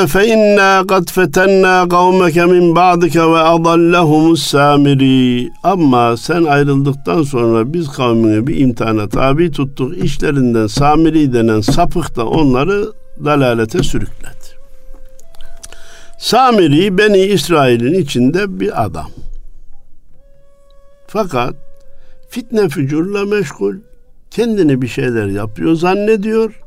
fe 0.06 0.26
inna 0.26 0.84
kad 0.86 1.10
fetenna 1.10 1.88
kavmeke 1.88 2.46
min 2.46 2.74
ba'dike 2.76 3.20
ve 3.20 3.38
adallahumus 3.38 4.42
samiri. 4.42 5.50
Ama 5.62 6.16
sen 6.16 6.44
ayrıldıktan 6.44 7.22
sonra 7.22 7.72
biz 7.72 7.88
kavmini 7.88 8.46
bir 8.46 8.60
imtihana 8.60 9.08
tabi 9.08 9.50
tuttuk. 9.50 10.04
İşlerinden 10.04 10.66
samiri 10.66 11.32
denen 11.32 11.60
sapık 11.60 12.16
da 12.16 12.26
onları 12.26 12.92
dalalete 13.24 13.82
sürükledi. 13.82 14.46
Samiri 16.18 16.98
Beni 16.98 17.18
İsrail'in 17.18 18.02
içinde 18.02 18.60
bir 18.60 18.84
adam. 18.84 19.10
Fakat 21.06 21.54
fitne 22.28 22.68
fücurla 22.68 23.24
meşgul. 23.24 23.74
Kendini 24.30 24.82
bir 24.82 24.88
şeyler 24.88 25.26
yapıyor 25.26 25.74
zannediyor. 25.74 26.60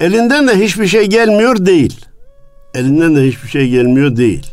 Elinden 0.00 0.48
de 0.48 0.60
hiçbir 0.60 0.86
şey 0.86 1.06
gelmiyor 1.06 1.66
değil. 1.66 2.06
Elinden 2.74 3.16
de 3.16 3.26
hiçbir 3.26 3.48
şey 3.48 3.68
gelmiyor 3.68 4.16
değil. 4.16 4.46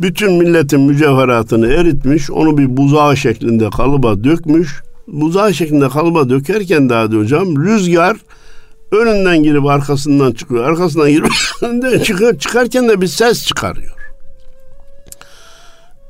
Bütün 0.00 0.32
milletin 0.32 0.80
mücevheratını 0.80 1.66
eritmiş, 1.66 2.30
onu 2.30 2.58
bir 2.58 2.76
buzağı 2.76 3.16
şeklinde 3.16 3.70
kalıba 3.70 4.24
dökmüş. 4.24 4.82
Buzağı 5.06 5.54
şeklinde 5.54 5.88
kalıba 5.88 6.28
dökerken 6.28 6.88
daha 6.88 7.12
de 7.12 7.16
hocam 7.16 7.64
rüzgar 7.64 8.16
önünden 8.92 9.42
girip 9.42 9.66
arkasından 9.66 10.32
çıkıyor. 10.32 10.64
Arkasından 10.64 11.10
girip 11.10 11.32
önünden 11.62 11.98
çıkıyor. 11.98 12.38
Çıkarken 12.38 12.88
de 12.88 13.00
bir 13.00 13.06
ses 13.06 13.46
çıkarıyor. 13.46 13.92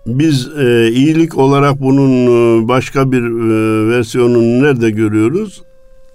Biz 0.06 0.48
e, 0.58 0.88
iyilik 0.88 1.38
olarak 1.38 1.80
bunun 1.80 2.26
e, 2.26 2.68
başka 2.68 3.12
bir 3.12 3.22
e, 3.22 3.88
versiyonunu 3.88 4.62
nerede 4.62 4.90
görüyoruz? 4.90 5.62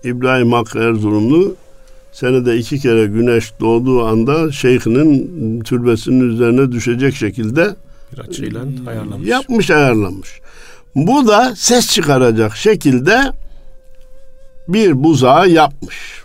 İbrahim 0.04 0.54
Hakkı 0.54 0.80
Erzurumlu 0.80 1.56
senede 2.16 2.58
iki 2.58 2.80
kere 2.80 3.06
güneş 3.06 3.52
doğduğu 3.60 4.06
anda 4.06 4.52
şeyhinin 4.52 5.60
türbesinin 5.62 6.30
üzerine 6.30 6.72
düşecek 6.72 7.16
şekilde 7.16 7.76
Bir 8.14 8.20
açıyla 8.20 8.62
ayarlamış. 8.88 9.28
yapmış 9.30 9.72
ayarlamış. 9.72 10.30
Bu 10.96 11.28
da 11.28 11.54
ses 11.56 11.92
çıkaracak 11.94 12.56
şekilde 12.58 13.32
bir 14.68 15.04
buzağı 15.04 15.50
yapmış. 15.50 16.24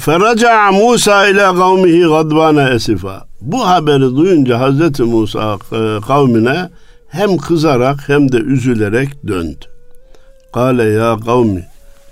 Feraca 0.00 0.72
Musa 0.72 1.26
ile 1.26 1.40
kavmihi 1.40 2.00
gadbana 2.02 2.70
esifa. 2.70 3.26
Bu 3.40 3.68
haberi 3.68 4.16
duyunca 4.16 4.60
Hazreti 4.60 5.02
Musa 5.02 5.54
e, 5.72 6.00
kavmine 6.06 6.70
hem 7.08 7.36
kızarak 7.36 8.08
hem 8.08 8.32
de 8.32 8.36
üzülerek 8.36 9.26
döndü. 9.28 9.64
Kale 10.54 10.84
ya 10.84 11.16
kavmi 11.24 11.66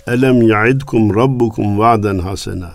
elem 0.07 0.43
yaidkum 0.43 1.15
rabbukum 1.15 1.79
va'den 1.79 2.19
hasena. 2.19 2.71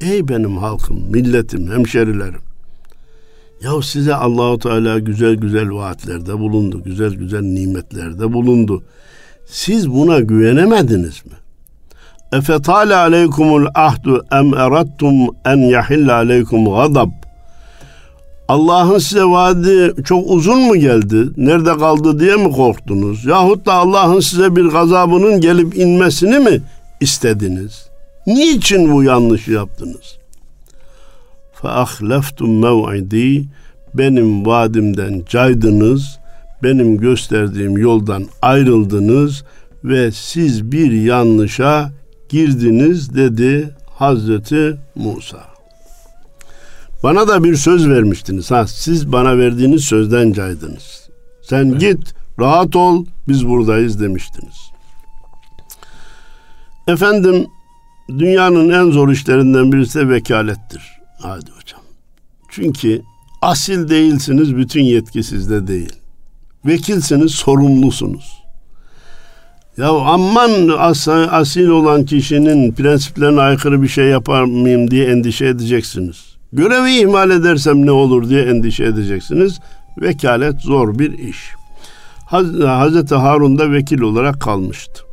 Ey 0.00 0.28
benim 0.28 0.56
halkım, 0.56 1.10
milletim, 1.10 1.72
hemşerilerim. 1.72 2.40
Ya 3.62 3.82
size 3.82 4.14
Allahu 4.14 4.58
Teala 4.58 4.98
güzel 4.98 5.34
güzel 5.34 5.70
vaatlerde 5.72 6.38
bulundu, 6.38 6.82
güzel 6.84 7.14
güzel 7.14 7.42
nimetlerde 7.42 8.32
bulundu. 8.32 8.82
Siz 9.46 9.90
buna 9.90 10.20
güvenemediniz 10.20 11.26
mi? 11.26 11.32
Efetale 12.32 12.96
aleykumul 12.96 13.66
ahdu 13.74 14.26
em 14.32 14.54
erattum 14.54 15.26
en 15.44 15.56
yahilla 15.56 16.14
aleykum 16.14 16.64
gadab. 16.64 17.19
Allah'ın 18.49 18.99
size 18.99 19.23
vaadi 19.23 20.03
çok 20.03 20.31
uzun 20.31 20.59
mu 20.59 20.75
geldi? 20.75 21.27
Nerede 21.37 21.77
kaldı 21.77 22.19
diye 22.19 22.35
mi 22.35 22.51
korktunuz? 22.51 23.25
Yahut 23.25 23.65
da 23.65 23.73
Allah'ın 23.73 24.19
size 24.19 24.55
bir 24.55 24.65
gazabının 24.65 25.41
gelip 25.41 25.77
inmesini 25.77 26.39
mi 26.39 26.61
istediniz? 27.01 27.89
Niçin 28.27 28.93
bu 28.93 29.03
yanlışı 29.03 29.51
yaptınız? 29.51 30.17
فَاَخْلَفْتُمْ 31.61 32.65
مَوْعِد۪ي 32.65 33.45
benim 33.93 34.45
vaadimden 34.45 35.23
caydınız, 35.29 36.19
benim 36.63 36.97
gösterdiğim 36.97 37.77
yoldan 37.77 38.25
ayrıldınız 38.41 39.43
ve 39.83 40.11
siz 40.11 40.71
bir 40.71 40.91
yanlışa 40.91 41.91
girdiniz 42.29 43.15
dedi 43.15 43.69
Hazreti 43.89 44.77
Musa. 44.95 45.48
Bana 47.02 47.28
da 47.28 47.44
bir 47.44 47.56
söz 47.56 47.88
vermiştiniz. 47.88 48.50
Ha, 48.50 48.66
siz 48.66 49.12
bana 49.12 49.38
verdiğiniz 49.38 49.84
sözden 49.84 50.32
caydınız. 50.32 51.10
Sen 51.42 51.68
evet. 51.68 51.80
git, 51.80 52.14
rahat 52.38 52.76
ol, 52.76 53.06
biz 53.28 53.48
buradayız 53.48 54.00
demiştiniz. 54.00 54.70
Efendim, 56.88 57.46
dünyanın 58.08 58.68
en 58.68 58.90
zor 58.90 59.08
işlerinden 59.08 59.72
birisi 59.72 59.98
de 59.98 60.08
vekalettir. 60.08 60.82
Hadi 61.18 61.50
hocam. 61.50 61.80
Çünkü 62.48 63.02
asil 63.42 63.88
değilsiniz, 63.88 64.56
bütün 64.56 64.82
yetki 64.82 65.22
sizde 65.22 65.66
değil. 65.66 65.92
Vekilsiniz, 66.66 67.32
sorumlusunuz. 67.32 68.40
Ya 69.76 69.88
aman 69.88 70.68
as 70.78 71.08
asil 71.08 71.68
olan 71.68 72.04
kişinin 72.04 72.72
prensiplerine 72.72 73.40
aykırı 73.40 73.82
bir 73.82 73.88
şey 73.88 74.04
yapar 74.04 74.44
mıyım 74.44 74.90
diye 74.90 75.06
endişe 75.06 75.46
edeceksiniz. 75.46 76.29
Görevi 76.53 76.91
ihmal 76.91 77.31
edersem 77.31 77.85
ne 77.85 77.91
olur 77.91 78.29
diye 78.29 78.41
endişe 78.41 78.83
edeceksiniz. 78.83 79.59
Vekalet 80.01 80.61
zor 80.61 80.99
bir 80.99 81.17
iş. 81.17 81.53
Haz 82.25 82.59
Hazreti 82.59 83.15
Harun 83.15 83.57
da 83.57 83.71
vekil 83.71 84.01
olarak 84.01 84.41
kalmıştı. 84.41 85.05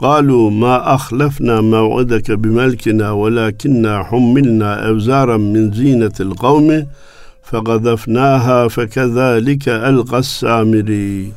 قالوا 0.00 0.50
ما 0.50 0.94
أخلفنا 0.96 1.60
موعدك 1.60 2.28
بملكنا 2.32 3.10
ولكننا 3.10 4.04
حملنا 4.08 4.70
أوزارا 4.88 5.36
من 5.36 5.72
زينة 5.72 6.16
القوم 6.20 6.86
فقذفناها 7.42 8.68
فكذلك 8.68 9.68
ألقى 9.68 10.18
السامري 10.18 11.32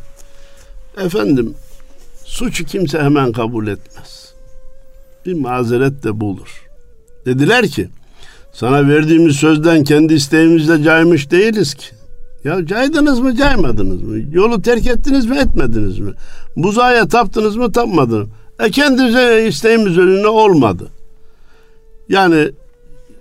Efendim 0.97 1.53
suçu 2.25 2.65
kimse 2.65 2.99
hemen 3.01 3.31
kabul 3.31 3.67
etmez. 3.67 4.33
Bir 5.25 5.33
mazeret 5.33 6.03
de 6.03 6.19
bulur. 6.19 6.63
Dediler 7.25 7.67
ki 7.67 7.89
sana 8.52 8.88
verdiğimiz 8.88 9.36
sözden 9.36 9.84
kendi 9.84 10.14
isteğimizle 10.14 10.82
caymış 10.82 11.30
değiliz 11.30 11.74
ki. 11.74 11.86
Ya 12.44 12.66
caydınız 12.66 13.20
mı 13.20 13.36
caymadınız 13.36 14.02
mı? 14.02 14.18
Yolu 14.32 14.62
terk 14.62 14.86
ettiniz 14.86 15.26
mi 15.26 15.38
etmediniz 15.38 15.98
mi? 15.98 16.12
Buzaya 16.56 17.08
taptınız 17.08 17.56
mı 17.56 17.72
tapmadınız 17.72 18.26
mı? 18.26 18.34
E 18.58 18.70
kendinize 18.70 19.46
isteğimiz 19.48 19.98
önüne 19.98 20.26
olmadı. 20.26 20.88
Yani 22.08 22.50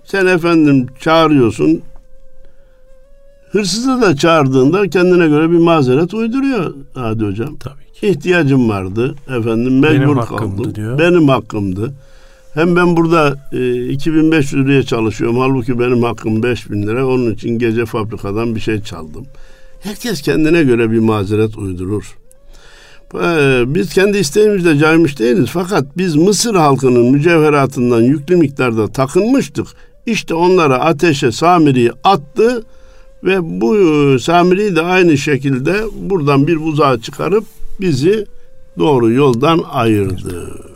sen 0.04 0.26
efendim 0.26 0.86
çağırıyorsun. 1.00 1.82
Hırsızı 3.52 4.02
da 4.02 4.16
çağırdığında 4.16 4.88
kendine 4.88 5.28
göre 5.28 5.50
bir 5.50 5.58
mazeret 5.58 6.14
uyduruyor 6.14 6.74
Hadi 6.94 7.24
hocam. 7.24 7.56
Tabii 7.56 7.92
ki. 7.92 8.06
İhtiyacım 8.08 8.68
vardı 8.68 9.14
efendim 9.28 9.78
mecbur 9.78 10.16
Benim 10.16 10.20
kaldım. 10.20 10.74
Diyor. 10.74 10.98
Benim 10.98 11.28
hakkımdı. 11.28 11.92
Hem 12.54 12.76
ben 12.76 12.96
burada 12.96 13.36
e, 13.52 13.88
2500 13.88 14.66
liraya 14.66 14.82
çalışıyorum. 14.82 15.38
Halbuki 15.38 15.78
benim 15.78 16.02
hakkım 16.02 16.42
5000 16.42 16.82
lira. 16.82 17.06
Onun 17.06 17.34
için 17.34 17.58
gece 17.58 17.86
fabrikadan 17.86 18.54
bir 18.54 18.60
şey 18.60 18.82
çaldım. 18.82 19.26
Herkes 19.80 20.22
kendine 20.22 20.62
göre 20.62 20.90
bir 20.90 20.98
mazeret 20.98 21.58
uydurur. 21.58 22.16
E, 23.14 23.62
biz 23.66 23.94
kendi 23.94 24.18
isteğimizle 24.18 24.78
caymış 24.78 25.18
değiliz. 25.18 25.48
Fakat 25.52 25.84
biz 25.96 26.16
Mısır 26.16 26.54
halkının 26.54 27.12
mücevheratından 27.12 28.02
yüklü 28.02 28.36
miktarda 28.36 28.88
takınmıştık. 28.88 29.66
İşte 30.06 30.34
onlara 30.34 30.80
ateşe 30.80 31.32
Samiri'yi 31.32 31.92
attı 32.04 32.64
ve 33.24 33.60
bu 33.60 33.76
e, 33.76 34.18
Samiri 34.18 34.76
de 34.76 34.82
aynı 34.82 35.18
şekilde 35.18 35.74
buradan 36.00 36.46
bir 36.46 36.64
buzağı 36.64 37.00
çıkarıp 37.00 37.44
bizi 37.80 38.26
doğru 38.78 39.12
yoldan 39.12 39.60
ayırdı. 39.70 40.68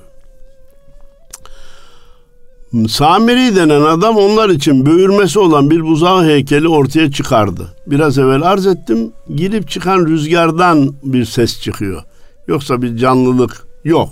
Samiri 2.89 3.57
denen 3.57 3.83
adam 3.83 4.17
onlar 4.17 4.49
için 4.49 4.87
böğürmesi 4.87 5.39
olan 5.39 5.71
bir 5.71 5.87
buzağı 5.87 6.25
heykeli 6.25 6.69
ortaya 6.69 7.11
çıkardı. 7.11 7.75
Biraz 7.87 8.19
evvel 8.19 8.43
arz 8.43 8.67
ettim. 8.67 9.13
Girip 9.37 9.71
çıkan 9.71 10.07
rüzgardan 10.07 10.95
bir 11.03 11.25
ses 11.25 11.61
çıkıyor. 11.61 12.03
Yoksa 12.49 12.83
bir 12.83 12.97
canlılık 12.97 13.67
yok. 13.85 14.09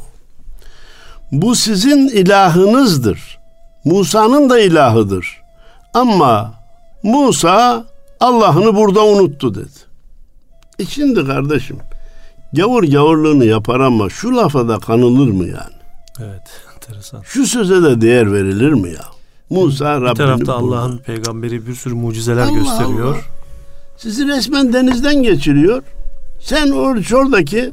Bu 1.33 1.55
sizin 1.55 2.09
ilahınızdır. 2.09 3.38
Musa'nın 3.85 4.51
da 4.51 4.61
ilahıdır. 4.61 5.42
Ama 5.94 6.55
Musa 7.03 7.85
Allah'ını 8.20 8.77
burada 8.77 9.05
unuttu 9.05 9.55
dedi. 9.55 9.90
E 10.79 10.85
şimdi 10.85 11.27
kardeşim 11.27 11.79
gavur 12.53 12.83
gavurluğunu 12.85 13.44
yapar 13.44 13.81
ama 13.81 14.11
şu 14.11 14.37
lafa 14.37 14.68
da 14.68 14.79
kanılır 14.79 15.33
mı 15.33 15.44
yani? 15.44 15.81
Evet 16.18 16.70
enteresan. 16.90 17.22
Şu 17.24 17.46
söze 17.46 17.83
de 17.83 18.00
değer 18.00 18.33
verilir 18.33 18.72
mi 18.72 18.88
ya? 18.88 19.05
Musa 19.50 19.96
bir 19.96 20.05
Rabbini 20.07 20.14
tarafta 20.14 20.55
Allah'ın 20.55 20.98
peygamberi 20.98 21.66
bir 21.66 21.74
sürü 21.74 21.94
mucizeler 21.94 22.42
Allah 22.42 22.59
gösteriyor. 22.59 23.14
Allah. 23.14 23.20
Sizi 23.96 24.26
resmen 24.26 24.72
denizden 24.72 25.22
geçiriyor. 25.22 25.83
Sen 26.40 26.70
or 26.70 27.14
oradaki 27.14 27.70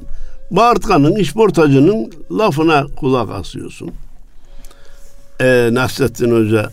bağırtkanın, 0.51 1.15
işportacının 1.15 2.12
lafına 2.32 2.86
kulak 2.95 3.32
asıyorsun. 3.32 3.91
Ee, 5.41 5.69
Nasrettin 5.71 6.32
Hoca 6.32 6.69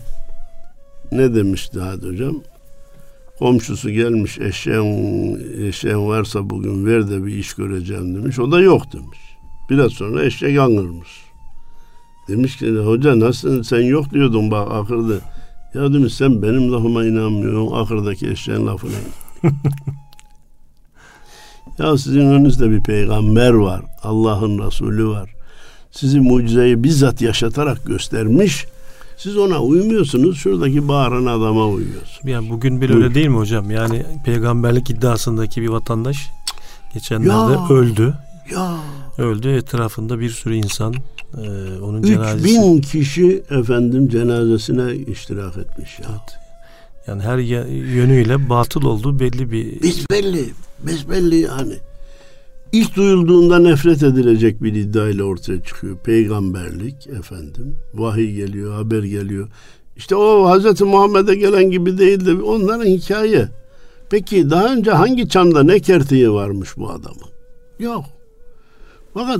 ne 1.11 1.35
demişti 1.35 1.79
hadi 1.79 2.07
hocam? 2.07 2.35
Komşusu 3.39 3.89
gelmiş 3.89 4.39
eşeğin, 4.39 5.67
eşeğin 5.67 6.07
varsa 6.07 6.49
bugün 6.49 6.85
ver 6.85 7.09
de 7.09 7.25
bir 7.25 7.33
iş 7.33 7.53
göreceğim 7.53 8.15
demiş. 8.15 8.39
O 8.39 8.51
da 8.51 8.59
yok 8.59 8.93
demiş. 8.93 9.19
Biraz 9.69 9.91
sonra 9.91 10.23
eşek 10.23 10.59
angırmış. 10.59 11.24
Demiş 12.27 12.57
ki 12.57 12.77
hoca 12.77 13.19
nasıl 13.19 13.63
sen 13.63 13.81
yok 13.81 14.13
diyordun 14.13 14.51
bak 14.51 14.71
akırda. 14.71 15.13
Ya 15.73 15.93
demiş 15.93 16.13
sen 16.13 16.41
benim 16.41 16.73
lafıma 16.73 17.05
inanmıyorsun 17.05 17.75
akırdaki 17.75 18.29
eşeğin 18.29 18.67
lafına. 18.67 18.91
ya 21.79 21.97
sizin 21.97 22.19
önünüzde 22.19 22.71
bir 22.71 22.83
peygamber 22.83 23.51
var. 23.51 23.81
Allah'ın 24.03 24.67
Resulü 24.67 25.07
var. 25.07 25.35
Sizi 25.91 26.19
mucizeyi 26.19 26.83
bizzat 26.83 27.21
yaşatarak 27.21 27.85
göstermiş. 27.85 28.65
Siz 29.17 29.37
ona 29.37 29.59
uymuyorsunuz. 29.59 30.37
Şuradaki 30.37 30.87
bağıran 30.87 31.25
adama 31.25 31.67
uyuyorsunuz. 31.67 32.19
Yani 32.23 32.49
bugün 32.49 32.81
bile 32.81 32.93
öyle 32.93 33.15
değil 33.15 33.27
mi 33.27 33.37
hocam? 33.37 33.71
Yani 33.71 34.05
peygamberlik 34.25 34.89
iddiasındaki 34.89 35.61
bir 35.61 35.67
vatandaş 35.67 36.29
geçenlerde 36.93 37.53
ya, 37.53 37.67
öldü. 37.69 38.13
Ya. 38.51 38.77
Öldü. 39.17 39.49
Etrafında 39.49 40.19
bir 40.19 40.29
sürü 40.29 40.55
insan 40.55 40.95
e, 41.37 41.79
onun 41.81 42.01
cenazesi. 42.01 42.45
bin 42.45 42.81
kişi 42.81 43.43
efendim 43.49 44.09
cenazesine 44.09 44.95
iştirak 44.95 45.57
etmiş 45.57 45.99
ya. 45.99 46.05
Evet. 46.09 46.39
Yani 47.07 47.21
her 47.21 47.37
yönüyle 47.95 48.49
batıl 48.49 48.81
olduğu 48.83 49.19
belli 49.19 49.51
bir... 49.51 49.81
Besbelli. 49.81 50.45
Besbelli 50.87 51.35
yani. 51.35 51.73
İlk 52.71 52.95
duyulduğunda 52.95 53.59
nefret 53.59 54.03
edilecek 54.03 54.63
bir 54.63 54.73
iddia 54.73 55.09
ile 55.09 55.23
ortaya 55.23 55.63
çıkıyor. 55.63 55.97
Peygamberlik 55.97 57.07
efendim. 57.07 57.75
Vahiy 57.93 58.35
geliyor, 58.35 58.73
haber 58.73 59.03
geliyor. 59.03 59.49
İşte 59.97 60.15
o 60.15 60.45
Hazreti 60.45 60.83
Muhammed'e 60.83 61.35
gelen 61.35 61.71
gibi 61.71 61.97
değil 61.97 62.25
de 62.25 62.33
onların 62.33 62.85
hikaye. 62.85 63.49
Peki 64.09 64.49
daha 64.49 64.73
önce 64.73 64.91
hangi 64.91 65.29
çamda 65.29 65.63
ne 65.63 65.79
kertiği 65.79 66.31
varmış 66.31 66.77
bu 66.77 66.89
adamın? 66.89 67.29
Yok. 67.79 68.05
Fakat 69.13 69.39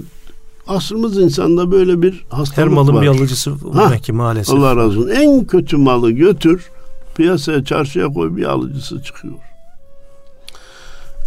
asrımız 0.67 1.17
insanda 1.17 1.71
böyle 1.71 2.01
bir 2.01 2.25
hastalık 2.29 2.57
Her 2.57 2.67
malın 2.67 2.95
var. 2.95 3.01
bir 3.01 3.07
alıcısı 3.07 3.51
ha, 3.73 3.97
ki 3.97 4.13
maalesef. 4.13 4.55
Allah 4.55 4.75
razı 4.75 4.99
olsun. 4.99 5.09
En 5.09 5.45
kötü 5.45 5.77
malı 5.77 6.11
götür 6.11 6.69
piyasaya 7.15 7.63
çarşıya 7.65 8.07
koy 8.07 8.35
bir 8.35 8.43
alıcısı 8.43 9.03
çıkıyor. 9.03 9.33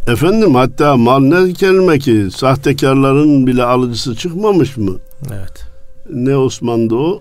Efendim 0.08 0.54
hatta 0.54 0.96
mal 0.96 1.18
ne 1.20 1.52
kelime 1.52 1.98
ki 1.98 2.28
sahtekarların 2.36 3.46
bile 3.46 3.62
alıcısı 3.64 4.16
çıkmamış 4.16 4.76
mı? 4.76 4.92
Evet. 5.32 5.64
Ne 6.12 6.36
Osman'da 6.36 6.96
o? 6.96 7.20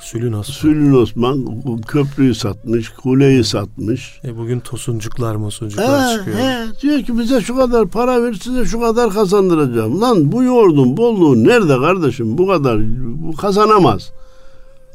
Sülün 0.00 0.32
Osman. 0.32 0.52
Sülün 0.52 0.92
Osman 0.92 1.46
köprüyü 1.80 2.34
satmış, 2.34 2.88
kuleyi 2.88 3.44
satmış. 3.44 4.20
E 4.24 4.36
bugün 4.36 4.60
tosuncuklar 4.60 5.34
mosuncuklar 5.34 6.12
he, 6.12 6.18
çıkıyor. 6.18 6.38
He, 6.38 6.66
diyor 6.82 7.02
ki 7.02 7.18
bize 7.18 7.40
şu 7.40 7.56
kadar 7.56 7.86
para 7.86 8.22
ver 8.22 8.32
size 8.32 8.64
şu 8.64 8.80
kadar 8.80 9.10
kazandıracağım. 9.10 10.00
Lan 10.00 10.32
bu 10.32 10.42
yoğurdun 10.42 10.96
bolluğu 10.96 11.44
nerede 11.44 11.78
kardeşim 11.78 12.38
bu 12.38 12.46
kadar 12.46 12.80
bu 13.00 13.36
kazanamaz. 13.36 14.12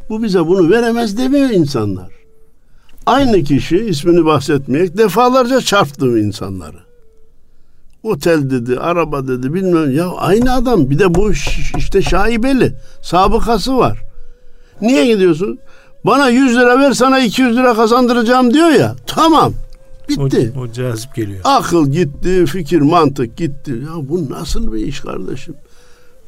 Bu 0.09 0.23
bize 0.23 0.47
bunu 0.47 0.69
veremez 0.69 1.17
demiyor 1.17 1.49
insanlar. 1.49 2.11
Aynı 3.05 3.43
kişi 3.43 3.77
ismini 3.77 4.25
bahsetmeyek 4.25 4.97
defalarca 4.97 5.61
çarptı 5.61 6.19
insanları. 6.19 6.77
Otel 8.03 8.49
dedi, 8.49 8.79
araba 8.79 9.27
dedi 9.27 9.53
bilmem. 9.53 9.91
Ya 9.91 10.09
aynı 10.09 10.53
adam 10.53 10.89
bir 10.89 10.99
de 10.99 11.15
bu 11.15 11.31
işte 11.77 12.01
şaibeli. 12.01 12.73
Sabıkası 13.01 13.77
var. 13.77 14.14
Niye 14.81 15.05
gidiyorsun? 15.05 15.59
Bana 16.05 16.29
100 16.29 16.55
lira 16.55 16.79
ver 16.79 16.91
sana 16.91 17.19
200 17.19 17.57
lira 17.57 17.73
kazandıracağım 17.73 18.53
diyor 18.53 18.69
ya. 18.69 18.95
Tamam. 19.07 19.53
Bitti. 20.09 20.53
O, 20.57 20.59
o 20.59 20.71
cazip 20.71 21.15
geliyor. 21.15 21.41
Akıl 21.43 21.91
gitti, 21.91 22.45
fikir, 22.45 22.81
mantık 22.81 23.37
gitti. 23.37 23.71
Ya 23.71 24.09
bu 24.09 24.29
nasıl 24.29 24.73
bir 24.73 24.79
iş 24.79 24.99
kardeşim? 24.99 25.55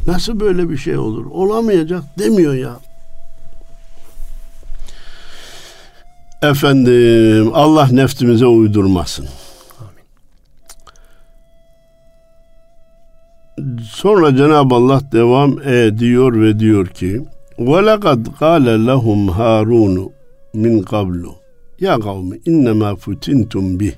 Nasıl 0.08 0.40
böyle 0.40 0.70
bir 0.70 0.78
şey 0.78 0.98
olur? 0.98 1.26
Olamayacak 1.26 2.04
demiyor 2.20 2.54
ya. 2.54 2.80
Efendim 6.42 7.52
Allah 7.54 7.88
nefsimize 7.92 8.46
uydurmasın. 8.46 9.28
Sonra 13.84 14.36
Cenab-ı 14.36 14.76
Allah 14.76 15.02
devam 15.12 15.62
ediyor 15.62 16.42
ve 16.42 16.60
diyor 16.60 16.88
ki 16.88 17.22
وَلَقَدْ 17.59 18.29
قَالَ 18.43 18.67
لَهُمْ 18.87 19.31
هَارُونُ 19.31 20.13
min 20.55 20.83
qablu 20.83 21.35
ya 21.81 22.01
kavmi 22.01 22.41
innema 22.47 22.97
futintum 22.97 23.81
bih 23.81 23.93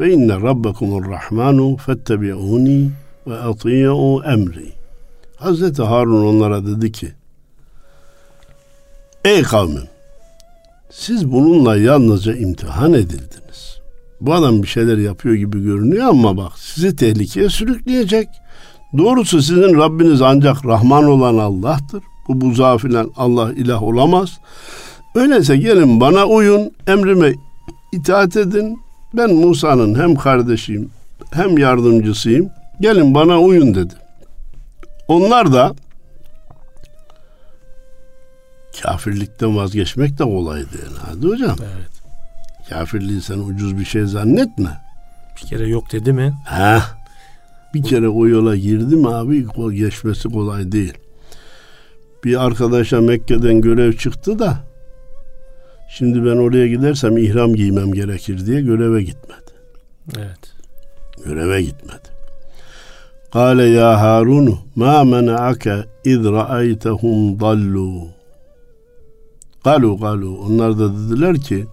ve 0.00 0.12
inne 0.12 0.40
rabbakumur 0.40 1.10
rahmanu 1.10 1.76
fettebi'uni 1.76 2.90
ve 3.26 3.34
ati'u 3.34 4.22
emri. 4.24 4.72
Hazreti 5.36 5.82
Harun 5.82 6.26
onlara 6.26 6.66
dedi 6.66 6.92
ki 6.92 7.12
Ey 9.24 9.42
kavmim 9.42 9.88
siz 10.90 11.32
bununla 11.32 11.76
yalnızca 11.76 12.34
imtihan 12.34 12.92
edildiniz. 12.92 13.78
Bu 14.20 14.34
adam 14.34 14.62
bir 14.62 14.68
şeyler 14.68 14.98
yapıyor 14.98 15.34
gibi 15.34 15.62
görünüyor 15.64 16.06
ama 16.08 16.36
bak 16.36 16.52
sizi 16.58 16.96
tehlikeye 16.96 17.48
sürükleyecek. 17.48 18.28
Doğrusu 18.98 19.42
sizin 19.42 19.78
Rabbiniz 19.78 20.22
ancak 20.22 20.66
Rahman 20.66 21.04
olan 21.04 21.38
Allah'tır. 21.38 22.02
Bu 22.29 22.41
buzağı 22.41 22.77
filan 22.77 23.11
Allah 23.17 23.53
ilah 23.53 23.83
olamaz. 23.83 24.39
Öyleyse 25.15 25.57
gelin 25.57 26.01
bana 26.01 26.25
uyun, 26.25 26.71
emrime 26.87 27.33
itaat 27.91 28.37
edin. 28.37 28.79
Ben 29.13 29.33
Musa'nın 29.33 29.99
hem 29.99 30.15
kardeşiyim 30.15 30.89
hem 31.31 31.57
yardımcısıyım. 31.57 32.49
Gelin 32.81 33.15
bana 33.15 33.39
uyun 33.39 33.75
dedi. 33.75 33.93
Onlar 35.07 35.53
da 35.53 35.73
kafirlikten 38.81 39.57
vazgeçmek 39.57 40.19
de 40.19 40.23
kolaydı 40.23 40.69
yani. 40.85 40.97
Hadi 41.07 41.27
hocam. 41.27 41.55
Evet. 41.59 41.89
Kafirliği 42.69 43.21
sen 43.21 43.39
ucuz 43.39 43.77
bir 43.77 43.85
şey 43.85 44.05
zannetme. 44.05 44.69
Bir 45.37 45.47
kere 45.47 45.67
yok 45.67 45.91
dedi 45.91 46.13
mi? 46.13 46.33
Ha. 46.45 46.83
Bir 47.73 47.83
kere 47.83 48.09
o 48.09 48.27
yola 48.27 48.55
girdi 48.55 48.95
mi 48.95 49.09
abi 49.09 49.47
geçmesi 49.75 50.29
kolay 50.29 50.71
değil. 50.71 50.93
Bir 52.23 52.45
arkadaşa 52.45 53.01
Mekke'den 53.01 53.61
görev 53.61 53.93
çıktı 53.93 54.39
da 54.39 54.57
şimdi 55.89 56.25
ben 56.25 56.37
oraya 56.37 56.67
gidersem 56.67 57.17
ihram 57.17 57.53
giymem 57.53 57.91
gerekir 57.93 58.45
diye 58.45 58.61
göreve 58.61 59.03
gitmedi. 59.03 59.51
Evet. 60.17 60.53
Göreve 61.25 61.61
gitmedi. 61.61 62.09
Kale 63.33 63.63
ya 63.63 64.01
Harun 64.01 64.55
ma 64.75 65.03
mena'ake 65.03 65.75
iz 66.05 66.25
ra'aytehum 66.25 67.39
dallu. 67.39 68.07
Galu 69.63 69.97
galu. 69.97 70.37
Onlar 70.37 70.79
da 70.79 70.93
dediler 70.93 71.37
ki 71.37 71.65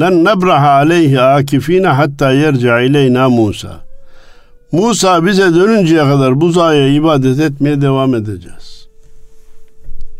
Len 0.00 0.24
nebraha 0.24 0.70
aleyhi 0.70 1.20
akifine 1.20 1.86
hatta 1.86 2.32
yerca 2.32 2.80
ileyna 2.80 3.28
Musa. 3.28 3.80
Musa 4.72 5.26
bize 5.26 5.54
dönünceye 5.54 6.02
kadar 6.02 6.40
buzaya 6.40 6.88
ibadet 6.88 7.40
etmeye 7.40 7.80
devam 7.80 8.14
edeceğiz. 8.14 8.77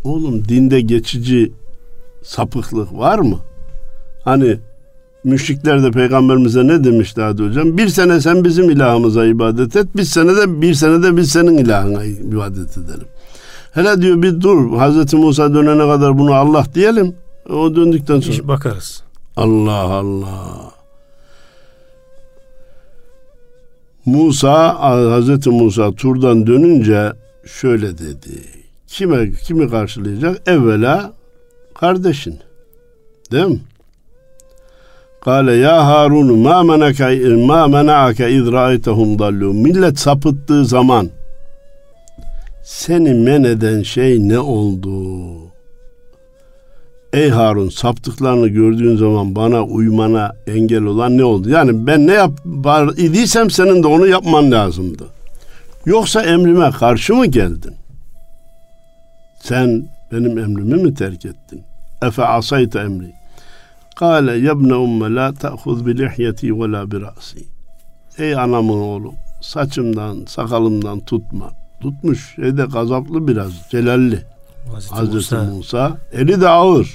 Oğlum 0.05 0.49
dinde 0.49 0.81
geçici 0.81 1.53
sapıklık 2.23 2.99
var 2.99 3.19
mı? 3.19 3.39
Hani 4.25 4.59
müşrikler 5.25 5.83
de 5.83 5.91
peygamberimize 5.91 6.67
ne 6.67 6.85
demişlerdi 6.85 7.43
hocam? 7.43 7.79
Bir 7.79 7.89
sene 7.89 8.21
sen 8.21 8.45
bizim 8.45 8.71
ilahımıza 8.71 9.27
ibadet 9.27 9.77
et, 9.77 9.97
bir 9.97 10.05
sene 10.05 10.37
de 10.37 10.61
bir 10.63 10.75
sene 10.75 11.03
de 11.03 11.17
biz 11.17 11.33
senin 11.33 11.59
ilahına 11.59 12.05
ibadet 12.05 12.79
edelim. 12.79 13.09
Hele 13.73 14.03
diyor 14.03 14.23
bir 14.23 14.41
dur 14.41 14.77
Hazreti 14.77 15.17
Musa 15.17 15.55
dönene 15.55 15.93
kadar 15.93 16.19
bunu 16.19 16.35
Allah 16.35 16.65
diyelim. 16.75 17.15
O 17.51 17.77
döndükten 17.77 18.21
sonra. 18.21 18.35
İş 18.35 18.49
bakarız. 18.49 19.03
Allah 19.37 19.73
Allah. 19.73 20.73
Musa 24.07 24.81
Hazreti 25.11 25.51
Musa 25.51 25.93
turdan 25.93 26.47
dönünce 26.47 27.13
şöyle 27.47 27.99
dedi. 27.99 28.58
Kime 28.89 29.31
kimi 29.33 29.71
karşılayacak? 29.71 30.49
Evvela 30.49 31.13
kardeşin. 31.75 32.39
Değil 33.33 33.47
mi? 33.47 33.61
Kale 35.21 35.53
ya 35.53 35.87
Harun 35.87 36.39
ma 36.39 36.63
menaka 36.63 37.11
ma 37.47 37.69
menaka 37.69 38.29
iz 38.29 38.53
ra'aytahum 38.53 39.19
dallu. 39.19 39.55
Millet 39.55 39.99
sapıttığı 39.99 40.65
zaman 40.65 41.09
seni 42.65 43.15
men 43.15 43.45
eden 43.45 43.83
şey 43.83 44.29
ne 44.29 44.39
oldu? 44.39 44.91
Ey 47.13 47.31
Harun 47.31 47.69
saptıklarını 47.69 48.49
gördüğün 48.49 48.97
zaman 48.97 49.35
bana 49.35 49.65
uymana 49.65 50.33
engel 50.47 50.83
olan 50.83 51.19
ne 51.19 51.25
oldu? 51.25 51.51
Yani 51.51 51.87
ben 51.87 52.07
ne 52.07 52.13
yap 52.13 52.31
idiysem 52.97 53.51
senin 53.51 53.83
de 53.83 53.87
onu 53.87 54.07
yapman 54.07 54.51
lazımdı. 54.51 55.05
Yoksa 55.87 56.23
emrime 56.23 56.71
karşı 56.71 57.15
mı 57.15 57.27
geldin? 57.27 57.75
Sen 59.49 59.89
benim 60.13 60.39
emrimi 60.39 60.75
mi 60.75 60.95
terk 60.95 61.25
ettin? 61.25 61.63
Efe 62.03 62.25
asayte 62.25 62.79
emri. 62.79 63.13
Kale 63.97 64.39
yebne 64.39 64.75
umme 64.75 65.15
la 65.15 65.33
ta'khuz 65.33 65.87
bi 65.87 65.99
lihyeti 65.99 66.61
ve 66.61 66.73
la 66.73 66.91
bi 66.91 67.01
ra'si. 67.01 67.47
Ey 68.19 68.35
anamın 68.35 68.81
oğlu 68.81 69.13
saçımdan 69.41 70.25
sakalımdan 70.27 71.01
tutma. 71.01 71.51
Tutmuş 71.81 72.35
şeyde 72.35 72.65
gazaplı 72.65 73.29
biraz 73.29 73.53
celalli. 73.71 74.25
Hazreti, 74.73 74.95
Hazreti 74.95 75.15
Musa. 75.15 75.45
Musa. 75.45 75.99
Eli 76.13 76.41
de 76.41 76.49
ağır. 76.49 76.89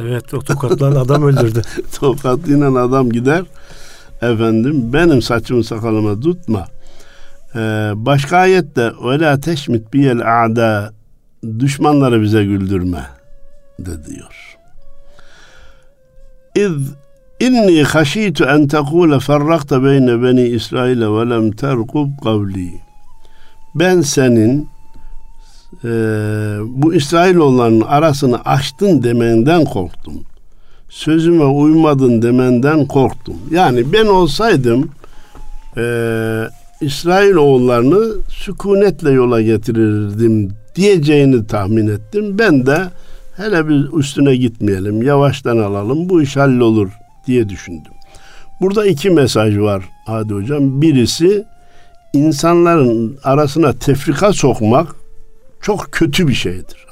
Evet 0.00 0.34
o 0.34 0.38
tokatla 0.38 1.00
adam 1.00 1.22
öldürdü. 1.22 1.62
Tokatlıyla 2.00 2.84
adam 2.84 3.10
gider. 3.10 3.44
Efendim 4.22 4.92
benim 4.92 5.22
saçımı 5.22 5.64
sakalımı 5.64 6.20
tutma. 6.20 6.66
Ee, 7.54 7.92
başka 7.94 8.36
ayette 8.36 8.92
la 9.02 9.40
teşmit 9.40 9.92
biyel 9.92 10.44
a'da 10.44 10.97
düşmanları 11.42 12.22
bize 12.22 12.44
güldürme 12.44 13.06
de 13.78 14.04
diyor. 14.04 14.56
İz 16.54 16.92
inni 17.40 17.82
haşitu 17.82 18.44
en 18.44 18.66
tekule 18.66 19.20
ferrakta 19.20 19.84
beyne 19.84 20.22
beni 20.22 20.42
İsrail 20.42 21.00
ve 21.00 21.30
lem 21.30 21.50
terkub 21.50 22.08
kavli. 22.24 22.72
Ben 23.74 24.00
senin 24.00 24.68
e, 25.84 25.88
bu 26.66 26.94
İsrailoğulların 26.94 27.80
arasını 27.80 28.44
açtın 28.44 29.02
demenden 29.02 29.64
korktum. 29.64 30.14
Sözüme 30.88 31.44
uymadın 31.44 32.22
demenden 32.22 32.86
korktum. 32.86 33.36
Yani 33.50 33.92
ben 33.92 34.06
olsaydım 34.06 34.90
e, 35.76 35.84
İsrailoğullarını 36.80 38.22
sükunetle 38.28 39.10
yola 39.10 39.42
getirirdim 39.42 40.52
diyeceğini 40.78 41.46
tahmin 41.46 41.86
ettim. 41.86 42.38
Ben 42.38 42.66
de 42.66 42.78
hele 43.36 43.68
bir 43.68 43.98
üstüne 43.98 44.36
gitmeyelim, 44.36 45.02
yavaştan 45.02 45.58
alalım, 45.58 46.08
bu 46.08 46.22
iş 46.22 46.36
hallolur 46.36 46.88
diye 47.26 47.48
düşündüm. 47.48 47.92
Burada 48.60 48.86
iki 48.86 49.10
mesaj 49.10 49.58
var 49.58 49.84
Hadi 50.06 50.34
Hocam. 50.34 50.82
Birisi 50.82 51.44
insanların 52.12 53.18
arasına 53.24 53.72
tefrika 53.72 54.32
sokmak 54.32 54.96
çok 55.60 55.92
kötü 55.92 56.28
bir 56.28 56.34
şeydir. 56.34 56.86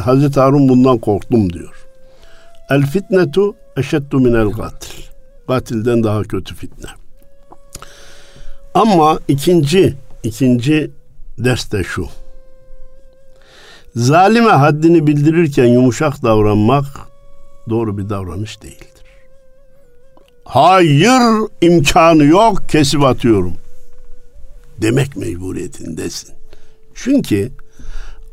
Hazreti 0.00 0.40
Harun 0.40 0.68
bundan 0.68 0.98
korktum 0.98 1.52
diyor. 1.52 1.74
El 2.70 2.82
fitnetu 2.86 3.54
eşeddu 3.76 4.20
minel 4.20 4.50
katil. 4.50 5.02
Katilden 5.46 6.04
daha 6.04 6.22
kötü 6.22 6.54
fitne. 6.54 6.90
Ama 8.74 9.18
ikinci 9.28 9.94
ikinci 10.22 10.90
ders 11.38 11.72
de 11.72 11.84
şu. 11.84 12.06
Zalime 13.98 14.50
haddini 14.50 15.06
bildirirken 15.06 15.64
yumuşak 15.64 16.22
davranmak 16.22 16.84
doğru 17.68 17.98
bir 17.98 18.08
davranış 18.08 18.62
değildir. 18.62 19.04
Hayır 20.44 21.22
imkanı 21.60 22.24
yok 22.24 22.62
kesip 22.68 23.04
atıyorum. 23.04 23.52
Demek 24.82 25.16
mecburiyetindesin. 25.16 26.30
Çünkü 26.94 27.50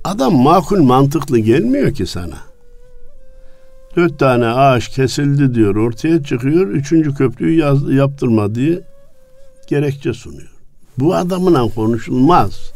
adam 0.04 0.36
makul 0.36 0.82
mantıklı 0.82 1.40
gelmiyor 1.40 1.94
ki 1.94 2.06
sana. 2.06 2.38
Dört 3.96 4.20
tane 4.20 4.46
ağaç 4.46 4.90
kesildi 4.90 5.56
diyor 5.56 5.76
ortaya 5.76 6.24
çıkıyor. 6.24 6.68
Üçüncü 6.68 7.16
köprüyü 7.16 7.60
yaz, 7.60 7.94
yaptırma 7.94 8.48
gerekçe 9.68 10.14
sunuyor. 10.14 10.54
Bu 10.98 11.16
adamla 11.16 11.68
konuşulmaz. 11.76 12.75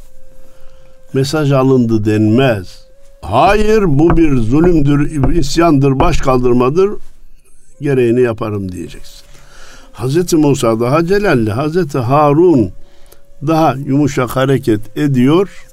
Mesaj 1.14 1.52
alındı 1.52 2.06
denmez. 2.06 2.86
Hayır 3.22 3.84
bu 3.88 4.18
bir 4.18 4.38
zulümdür, 4.38 5.32
isyandır, 5.32 6.00
baş 6.00 6.18
kaldırmadır. 6.18 6.92
Gereğini 7.82 8.22
yaparım 8.22 8.72
diyeceksin. 8.72 9.26
Hazreti 9.92 10.36
Musa 10.36 10.80
daha 10.80 11.06
celalli, 11.06 11.52
Hazreti 11.52 11.98
Harun 11.98 12.72
daha 13.48 13.74
yumuşak 13.74 14.30
hareket 14.30 14.98
ediyor. 14.98 15.66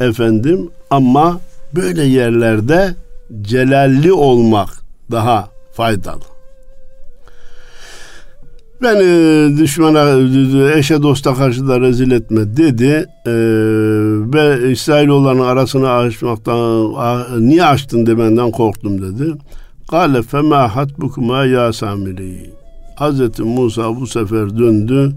Efendim 0.00 0.70
ama 0.90 1.40
böyle 1.74 2.02
yerlerde 2.04 2.94
celalli 3.42 4.12
olmak 4.12 4.68
daha 5.10 5.48
faydalı. 5.72 6.35
Beni 8.82 9.58
düşmana, 9.58 10.04
eşe 10.78 11.02
dosta 11.02 11.34
karşı 11.34 11.68
da 11.68 11.80
rezil 11.80 12.10
etme 12.10 12.56
dedi. 12.56 13.06
Ee, 13.26 13.32
ve 14.34 14.70
İsrailoğulların 14.72 15.40
arasını 15.40 15.90
açmaktan, 15.90 16.92
niye 17.48 17.64
açtın 17.64 18.06
demenden 18.06 18.50
korktum 18.50 19.02
dedi. 19.02 19.34
Kale 19.90 20.22
fema 20.22 20.76
hatbukuma 20.76 21.44
ya 21.44 21.72
Samiri. 21.72 22.50
Hazreti 22.96 23.42
Musa 23.42 23.96
bu 23.96 24.06
sefer 24.06 24.58
döndü. 24.58 25.12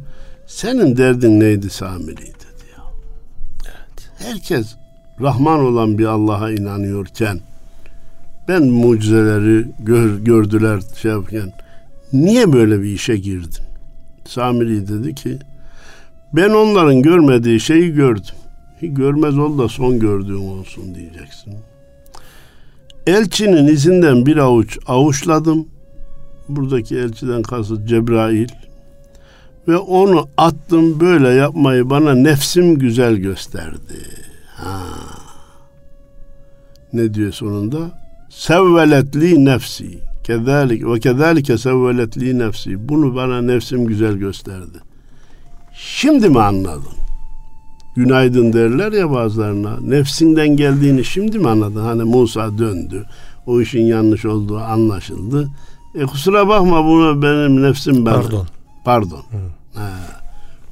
Senin 0.48 0.98
derdin 0.98 1.40
neydi 1.40 1.70
Samiri 1.70 2.18
dedi 2.18 2.66
ya. 2.78 2.84
Evet. 3.66 4.12
Herkes 4.18 4.76
Rahman 5.22 5.60
olan 5.60 5.98
bir 5.98 6.06
Allah'a 6.06 6.52
inanıyorken 6.52 7.40
ben 8.48 8.64
mucizeleri 8.64 9.66
gör, 9.80 10.18
gördüler 10.18 10.80
şey 11.02 11.12
yapken 11.12 11.54
niye 12.14 12.54
böyle 12.54 12.82
bir 12.82 12.90
işe 12.90 13.18
girdin? 13.18 13.64
Samiri 14.26 14.88
dedi 14.88 15.16
ki 15.16 15.40
ben 16.34 16.50
onların 16.50 17.02
görmediği 17.02 17.60
şeyi 17.60 17.94
gördüm. 17.94 18.36
Görmez 18.82 19.38
ol 19.38 19.58
da 19.58 19.68
son 19.68 20.00
gördüğüm 20.00 20.50
olsun 20.50 20.96
diyeceksin. 20.96 21.54
Elçinin 23.08 23.68
izinden 23.68 24.26
bir 24.26 24.38
avuç 24.38 24.78
avuçladım. 24.88 25.68
Buradaki 26.50 26.98
elçiden 26.98 27.42
kasıt 27.42 27.88
Cebrail. 27.88 28.50
Ve 29.68 29.78
onu 29.78 30.28
attım 30.38 31.00
böyle 31.00 31.30
yapmayı 31.30 31.90
bana 31.90 32.16
nefsim 32.16 32.80
güzel 32.80 33.16
gösterdi. 33.16 34.00
Ha. 34.56 34.82
Ne 36.94 37.14
diyor 37.14 37.32
sonunda? 37.32 37.92
Sevveletli 38.30 39.46
nefsi. 39.46 40.09
Kezalik 40.30 40.86
ve 40.86 41.00
kezalike 41.00 41.58
sevveletli 41.58 42.40
nefsi. 42.40 42.90
Bunu 42.90 43.16
bana 43.16 43.42
nefsim 43.42 43.86
güzel 43.86 44.14
gösterdi. 44.14 44.78
Şimdi 45.74 46.30
mi 46.30 46.42
anladın? 46.42 46.94
Günaydın 47.96 48.54
derler 48.54 48.92
ya 48.92 49.12
bazılarına. 49.12 49.80
Nefsinden 49.82 50.48
geldiğini 50.48 51.06
şimdi 51.06 51.40
mi 51.40 51.50
anladın? 51.50 51.82
Hani 51.82 52.04
Musa 52.04 52.58
döndü. 52.58 53.06
O 53.46 53.62
işin 53.62 53.82
yanlış 53.82 54.26
olduğu 54.26 54.60
anlaşıldı. 54.60 55.50
E 55.96 56.06
kusura 56.06 56.48
bakma 56.48 56.86
bunu 56.86 57.22
benim 57.22 57.64
nefsim 57.64 58.06
ben. 58.06 58.14
Pardon. 58.14 58.48
Pardon. 58.86 59.22
Ha. 59.74 59.90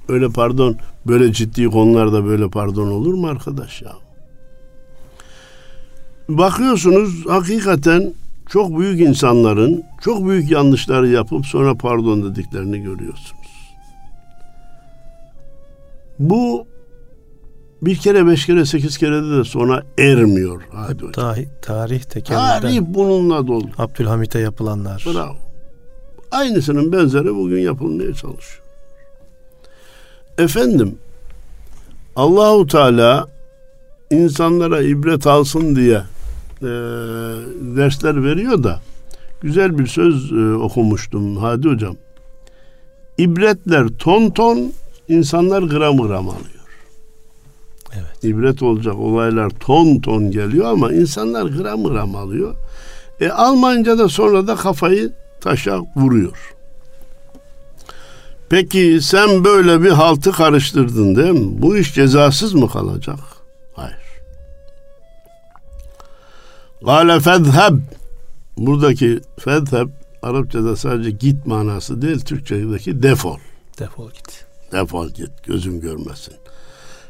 Öyle 0.09 0.29
pardon. 0.29 0.75
Böyle 1.07 1.33
ciddi 1.33 1.65
konularda 1.65 2.25
böyle 2.25 2.49
pardon 2.49 2.87
olur 2.87 3.13
mu 3.13 3.27
arkadaş 3.27 3.81
ya? 3.81 3.91
Bakıyorsunuz 6.29 7.25
hakikaten 7.27 8.13
çok 8.49 8.79
büyük 8.79 8.99
insanların 9.01 9.83
çok 10.01 10.27
büyük 10.27 10.51
yanlışlar 10.51 11.03
yapıp 11.03 11.45
sonra 11.45 11.75
pardon 11.75 12.31
dediklerini 12.31 12.81
görüyorsunuz. 12.81 13.47
Bu 16.19 16.67
bir 17.81 17.95
kere, 17.95 18.27
beş 18.27 18.45
kere, 18.45 18.65
sekiz 18.65 18.97
kere 18.97 19.37
de 19.37 19.43
sonra 19.43 19.83
ermiyor. 19.97 20.61
Hadi 20.71 21.05
Hep 21.05 21.13
tarih, 21.13 21.47
tarih 21.61 22.01
Tarih 22.25 22.81
bununla 22.81 23.47
dolu. 23.47 23.69
Abdülhamit'e 23.77 24.39
yapılanlar. 24.39 25.05
Bravo. 25.13 25.35
Aynısının 26.31 26.91
benzeri 26.91 27.35
bugün 27.35 27.59
yapılmaya 27.59 28.13
çalışıyor. 28.13 28.63
Efendim, 30.37 30.97
Allahu 32.15 32.67
Teala 32.67 33.27
insanlara 34.11 34.81
ibret 34.81 35.27
alsın 35.27 35.75
diye 35.75 36.01
e, 36.61 36.67
dersler 37.77 38.23
veriyor 38.23 38.63
da 38.63 38.81
güzel 39.41 39.77
bir 39.77 39.87
söz 39.87 40.31
e, 40.31 40.53
okumuştum 40.53 41.37
Hadi 41.37 41.69
Hocam. 41.69 41.95
İbretler 43.17 43.87
ton 43.87 44.29
ton, 44.29 44.73
insanlar 45.07 45.63
gram 45.63 45.97
gram 45.97 46.29
alıyor. 46.29 46.57
Evet. 47.93 48.23
İbret 48.23 48.63
olacak 48.63 48.95
olaylar 48.95 49.49
ton 49.49 49.99
ton 49.99 50.31
geliyor 50.31 50.65
ama 50.65 50.93
insanlar 50.93 51.45
gram 51.45 51.83
gram 51.83 52.15
alıyor. 52.15 52.55
E 53.19 53.29
almayınca 53.29 53.97
da 53.97 54.09
sonra 54.09 54.47
da 54.47 54.55
kafayı 54.55 55.13
taşa 55.41 55.81
vuruyor. 55.95 56.53
Peki 58.49 58.99
sen 59.01 59.43
böyle 59.43 59.83
bir 59.83 59.89
haltı 59.89 60.31
karıştırdın 60.31 61.15
değil 61.15 61.31
mi? 61.31 61.61
Bu 61.61 61.77
iş 61.77 61.93
cezasız 61.93 62.53
mı 62.53 62.69
kalacak? 62.69 63.19
Gale 66.81 67.19
fezheb 67.19 67.77
Buradaki 68.57 69.19
fezheb 69.39 69.89
Arapçada 70.21 70.75
sadece 70.75 71.11
git 71.11 71.45
manası 71.45 72.01
değil, 72.01 72.19
Türkçedeki 72.19 73.03
defol. 73.03 73.37
Defol 73.79 74.09
git. 74.11 74.45
Defol 74.71 75.09
git, 75.09 75.29
gözüm 75.43 75.81
görmesin. 75.81 76.33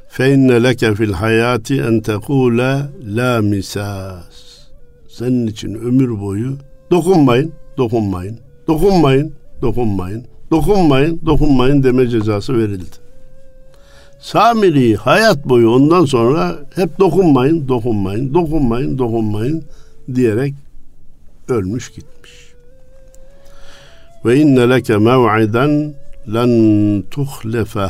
Fe 0.09 0.33
inne 0.33 0.63
leke 0.63 0.95
fil 0.95 1.13
hayati 1.13 1.81
en 1.81 2.01
tekule 2.01 2.85
la 3.03 3.41
misas. 3.41 4.67
Senin 5.09 5.47
için 5.47 5.73
ömür 5.75 6.21
boyu 6.21 6.57
dokunmayın, 6.91 7.53
dokunmayın, 7.77 8.39
dokunmayın, 8.67 9.33
dokunmayın, 9.61 10.25
dokunmayın, 10.51 11.21
dokunmayın 11.25 11.83
deme 11.83 12.07
cezası 12.07 12.57
verildi. 12.57 13.06
Samiri 14.19 14.95
hayat 14.95 15.49
boyu 15.49 15.69
ondan 15.69 16.05
sonra 16.05 16.55
hep 16.75 16.99
dokunmayın, 16.99 17.67
dokunmayın, 17.67 18.33
dokunmayın, 18.33 18.97
dokunmayın 18.97 19.63
diyerek 20.15 20.53
ölmüş 21.47 21.89
gitmiş. 21.89 22.31
Ve 24.25 24.39
inne 24.39 24.69
leke 24.69 24.97
mev'iden 24.97 25.93
len 26.33 27.03
tuhlefe 27.11 27.89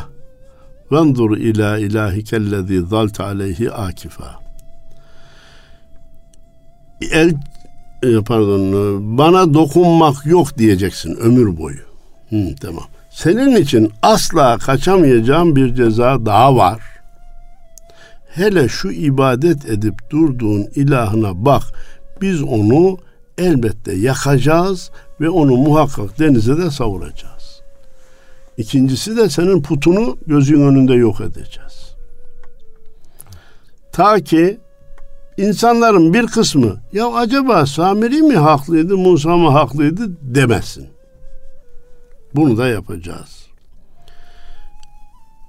Vendur 0.92 1.38
ila 1.38 1.78
ilahikellezi 1.78 2.82
zalt 2.82 3.20
aleyhi 3.20 3.72
akifa. 3.72 4.40
El 7.12 7.34
e, 8.04 8.22
pardon 8.28 9.18
bana 9.18 9.54
dokunmak 9.54 10.26
yok 10.26 10.58
diyeceksin 10.58 11.16
ömür 11.16 11.58
boyu. 11.58 11.80
Hı, 12.30 12.56
tamam. 12.62 12.84
Senin 13.18 13.56
için 13.56 13.94
asla 14.02 14.58
kaçamayacağım 14.58 15.56
bir 15.56 15.76
ceza 15.76 16.26
daha 16.26 16.56
var. 16.56 16.82
Hele 18.30 18.70
şu 18.70 18.92
ibadet 18.92 19.70
edip 19.70 20.10
durduğun 20.10 20.68
ilahına 20.76 21.46
bak. 21.46 21.64
Biz 22.22 22.44
onu 22.44 22.98
elbette 23.38 23.94
yakacağız 23.94 24.92
ve 25.22 25.30
onu 25.30 25.58
muhakkak 25.58 26.20
denize 26.20 26.58
de 26.58 26.72
savuracağız. 26.72 27.62
İkincisi 28.58 29.18
de 29.18 29.30
senin 29.30 29.62
putunu 29.62 30.18
gözün 30.28 30.62
önünde 30.62 30.94
yok 30.94 31.22
edeceğiz. 31.22 31.96
Ta 33.92 34.20
ki 34.20 34.60
insanların 35.38 36.14
bir 36.14 36.28
kısmı 36.28 36.76
ya 36.94 37.08
acaba 37.08 37.66
Samiri 37.66 38.22
mi 38.22 38.36
haklıydı 38.36 38.98
Musa 38.98 39.38
mı 39.38 39.50
haklıydı 39.50 40.10
demesin. 40.22 40.97
Bunu 42.36 42.58
da 42.58 42.68
yapacağız. 42.68 43.48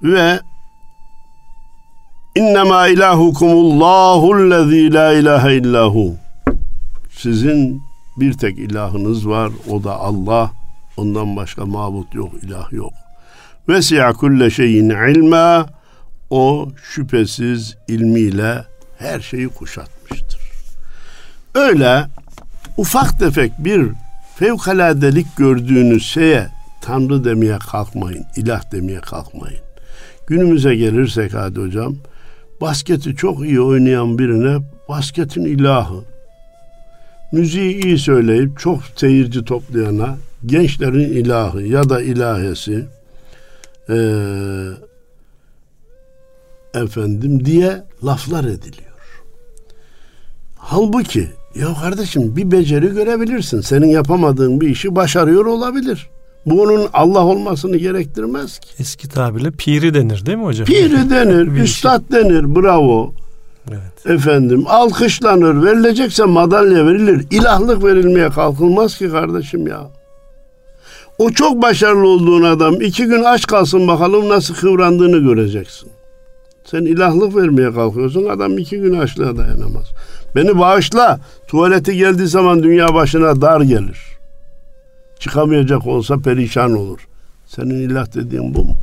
Ve 0.02 0.40
İnnemâ 2.38 2.88
ilâhukumullâhullezî 2.88 4.92
la 4.92 5.12
ilahe 5.12 5.54
illahu. 5.54 6.14
Sizin 7.10 7.82
bir 8.16 8.32
tek 8.32 8.58
ilahınız 8.58 9.28
var 9.28 9.50
o 9.70 9.84
da 9.84 9.96
Allah. 9.96 10.50
Ondan 10.96 11.36
başka 11.36 11.66
mabut 11.66 12.14
yok, 12.14 12.30
ilah 12.42 12.72
yok. 12.72 12.92
Vesi'a 13.68 14.12
kulle 14.12 14.50
şeyin 14.50 14.90
ilma 14.90 15.66
o 16.30 16.68
şüphesiz 16.82 17.76
ilmiyle 17.88 18.64
her 18.98 19.20
şeyi 19.20 19.48
kuşatmıştır. 19.48 20.40
Öyle 21.54 22.06
ufak 22.76 23.18
tefek 23.18 23.52
bir 23.58 23.88
fevkaladelik 24.36 25.36
gördüğünüz 25.36 26.06
şeye 26.06 26.48
Tanrı 26.88 27.24
demeye 27.24 27.58
kalkmayın, 27.58 28.24
ilah 28.36 28.72
demeye 28.72 29.00
kalkmayın. 29.00 29.60
Günümüze 30.26 30.76
gelirsek 30.76 31.34
hadi 31.34 31.60
hocam, 31.60 31.96
basketi 32.60 33.16
çok 33.16 33.44
iyi 33.44 33.60
oynayan 33.60 34.18
birine 34.18 34.58
basketin 34.88 35.44
ilahı, 35.44 36.04
müziği 37.32 37.84
iyi 37.84 37.98
söyleyip 37.98 38.58
çok 38.58 38.80
seyirci 38.96 39.44
toplayana 39.44 40.16
gençlerin 40.46 41.12
ilahı 41.12 41.62
ya 41.62 41.88
da 41.88 42.02
ilahesi 42.02 42.84
e, 43.88 43.96
efendim 46.74 47.44
diye 47.44 47.84
laflar 48.04 48.44
ediliyor. 48.44 49.22
Halbuki 50.56 51.28
ya 51.54 51.74
kardeşim 51.82 52.36
bir 52.36 52.50
beceri 52.50 52.94
görebilirsin. 52.94 53.60
Senin 53.60 53.88
yapamadığın 53.88 54.60
bir 54.60 54.68
işi 54.68 54.96
başarıyor 54.96 55.46
olabilir. 55.46 56.10
Bunun 56.50 56.88
Allah 56.92 57.24
olmasını 57.24 57.76
gerektirmez 57.76 58.58
ki. 58.58 58.68
Eski 58.78 59.08
tabirle 59.08 59.50
piri 59.50 59.94
denir 59.94 60.26
değil 60.26 60.38
mi 60.38 60.44
hocam? 60.44 60.66
Piri 60.66 61.10
denir, 61.10 61.54
Bir 61.54 61.60
üstad 61.60 62.02
denir, 62.12 62.56
bravo. 62.56 63.12
Evet. 63.70 64.06
Efendim 64.16 64.64
alkışlanır, 64.68 65.64
verilecekse 65.64 66.24
madalya 66.24 66.86
verilir. 66.86 67.26
İlahlık 67.30 67.84
verilmeye 67.84 68.28
kalkılmaz 68.28 68.98
ki 68.98 69.10
kardeşim 69.10 69.66
ya. 69.66 69.80
O 71.18 71.30
çok 71.30 71.62
başarılı 71.62 72.08
olduğun 72.08 72.42
adam 72.42 72.80
iki 72.80 73.04
gün 73.04 73.24
aç 73.24 73.46
kalsın 73.46 73.88
bakalım 73.88 74.28
nasıl 74.28 74.54
kıvrandığını 74.54 75.18
göreceksin. 75.18 75.90
Sen 76.64 76.82
ilahlık 76.82 77.36
vermeye 77.36 77.72
kalkıyorsun 77.72 78.24
adam 78.24 78.58
iki 78.58 78.78
gün 78.78 78.98
açlığa 78.98 79.36
dayanamaz. 79.36 79.84
Beni 80.36 80.58
bağışla 80.58 81.20
tuvaleti 81.48 81.96
geldiği 81.96 82.26
zaman 82.26 82.62
dünya 82.62 82.94
başına 82.94 83.40
dar 83.40 83.60
gelir. 83.60 83.98
Çıkamayacak 85.18 85.86
olsa 85.86 86.18
perişan 86.18 86.76
olur. 86.76 87.08
Senin 87.46 87.88
ilah 87.90 88.14
dediğin 88.14 88.54
bu 88.54 88.64
mu? 88.64 88.76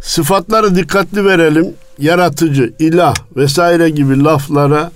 Sıfatları 0.00 0.76
dikkatli 0.76 1.24
verelim. 1.24 1.74
Yaratıcı, 1.98 2.72
ilah 2.78 3.14
vesaire 3.36 3.90
gibi 3.90 4.24
laflara 4.24 4.90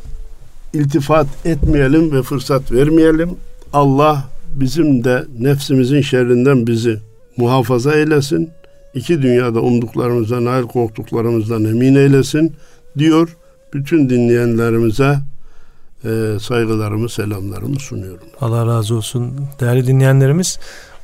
iltifat 0.72 1.26
etmeyelim 1.44 2.12
ve 2.12 2.22
fırsat 2.22 2.72
vermeyelim. 2.72 3.30
Allah 3.72 4.24
bizim 4.54 5.04
de 5.04 5.24
nefsimizin 5.38 6.00
şerrinden 6.00 6.66
bizi 6.66 6.98
muhafaza 7.36 7.94
eylesin. 7.94 8.50
İki 8.94 9.22
dünyada 9.22 9.60
umduklarımızdan, 9.60 10.44
nail 10.44 10.62
korktuklarımızdan 10.62 11.64
emin 11.64 11.94
eylesin 11.94 12.52
diyor. 12.98 13.36
Bütün 13.74 14.10
dinleyenlerimize 14.10 15.18
e, 16.04 16.38
saygılarımı, 16.40 17.08
selamlarımı 17.08 17.80
sunuyorum. 17.80 18.26
Allah 18.40 18.66
razı 18.66 18.94
olsun. 18.94 19.32
Değerli 19.60 19.86
dinleyenlerimiz 19.86 20.58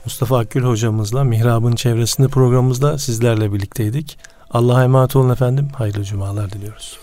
Mustafa 0.05 0.39
Akgül 0.39 0.63
hocamızla 0.63 1.25
Mihrab'ın 1.25 1.73
çevresinde 1.73 2.29
programımızda 2.29 2.99
sizlerle 2.99 3.53
birlikteydik. 3.53 4.19
Allah'a 4.51 4.85
emanet 4.85 5.17
olun 5.17 5.31
efendim. 5.31 5.69
Hayırlı 5.77 6.05
cumalar 6.05 6.53
diliyoruz. 6.53 6.99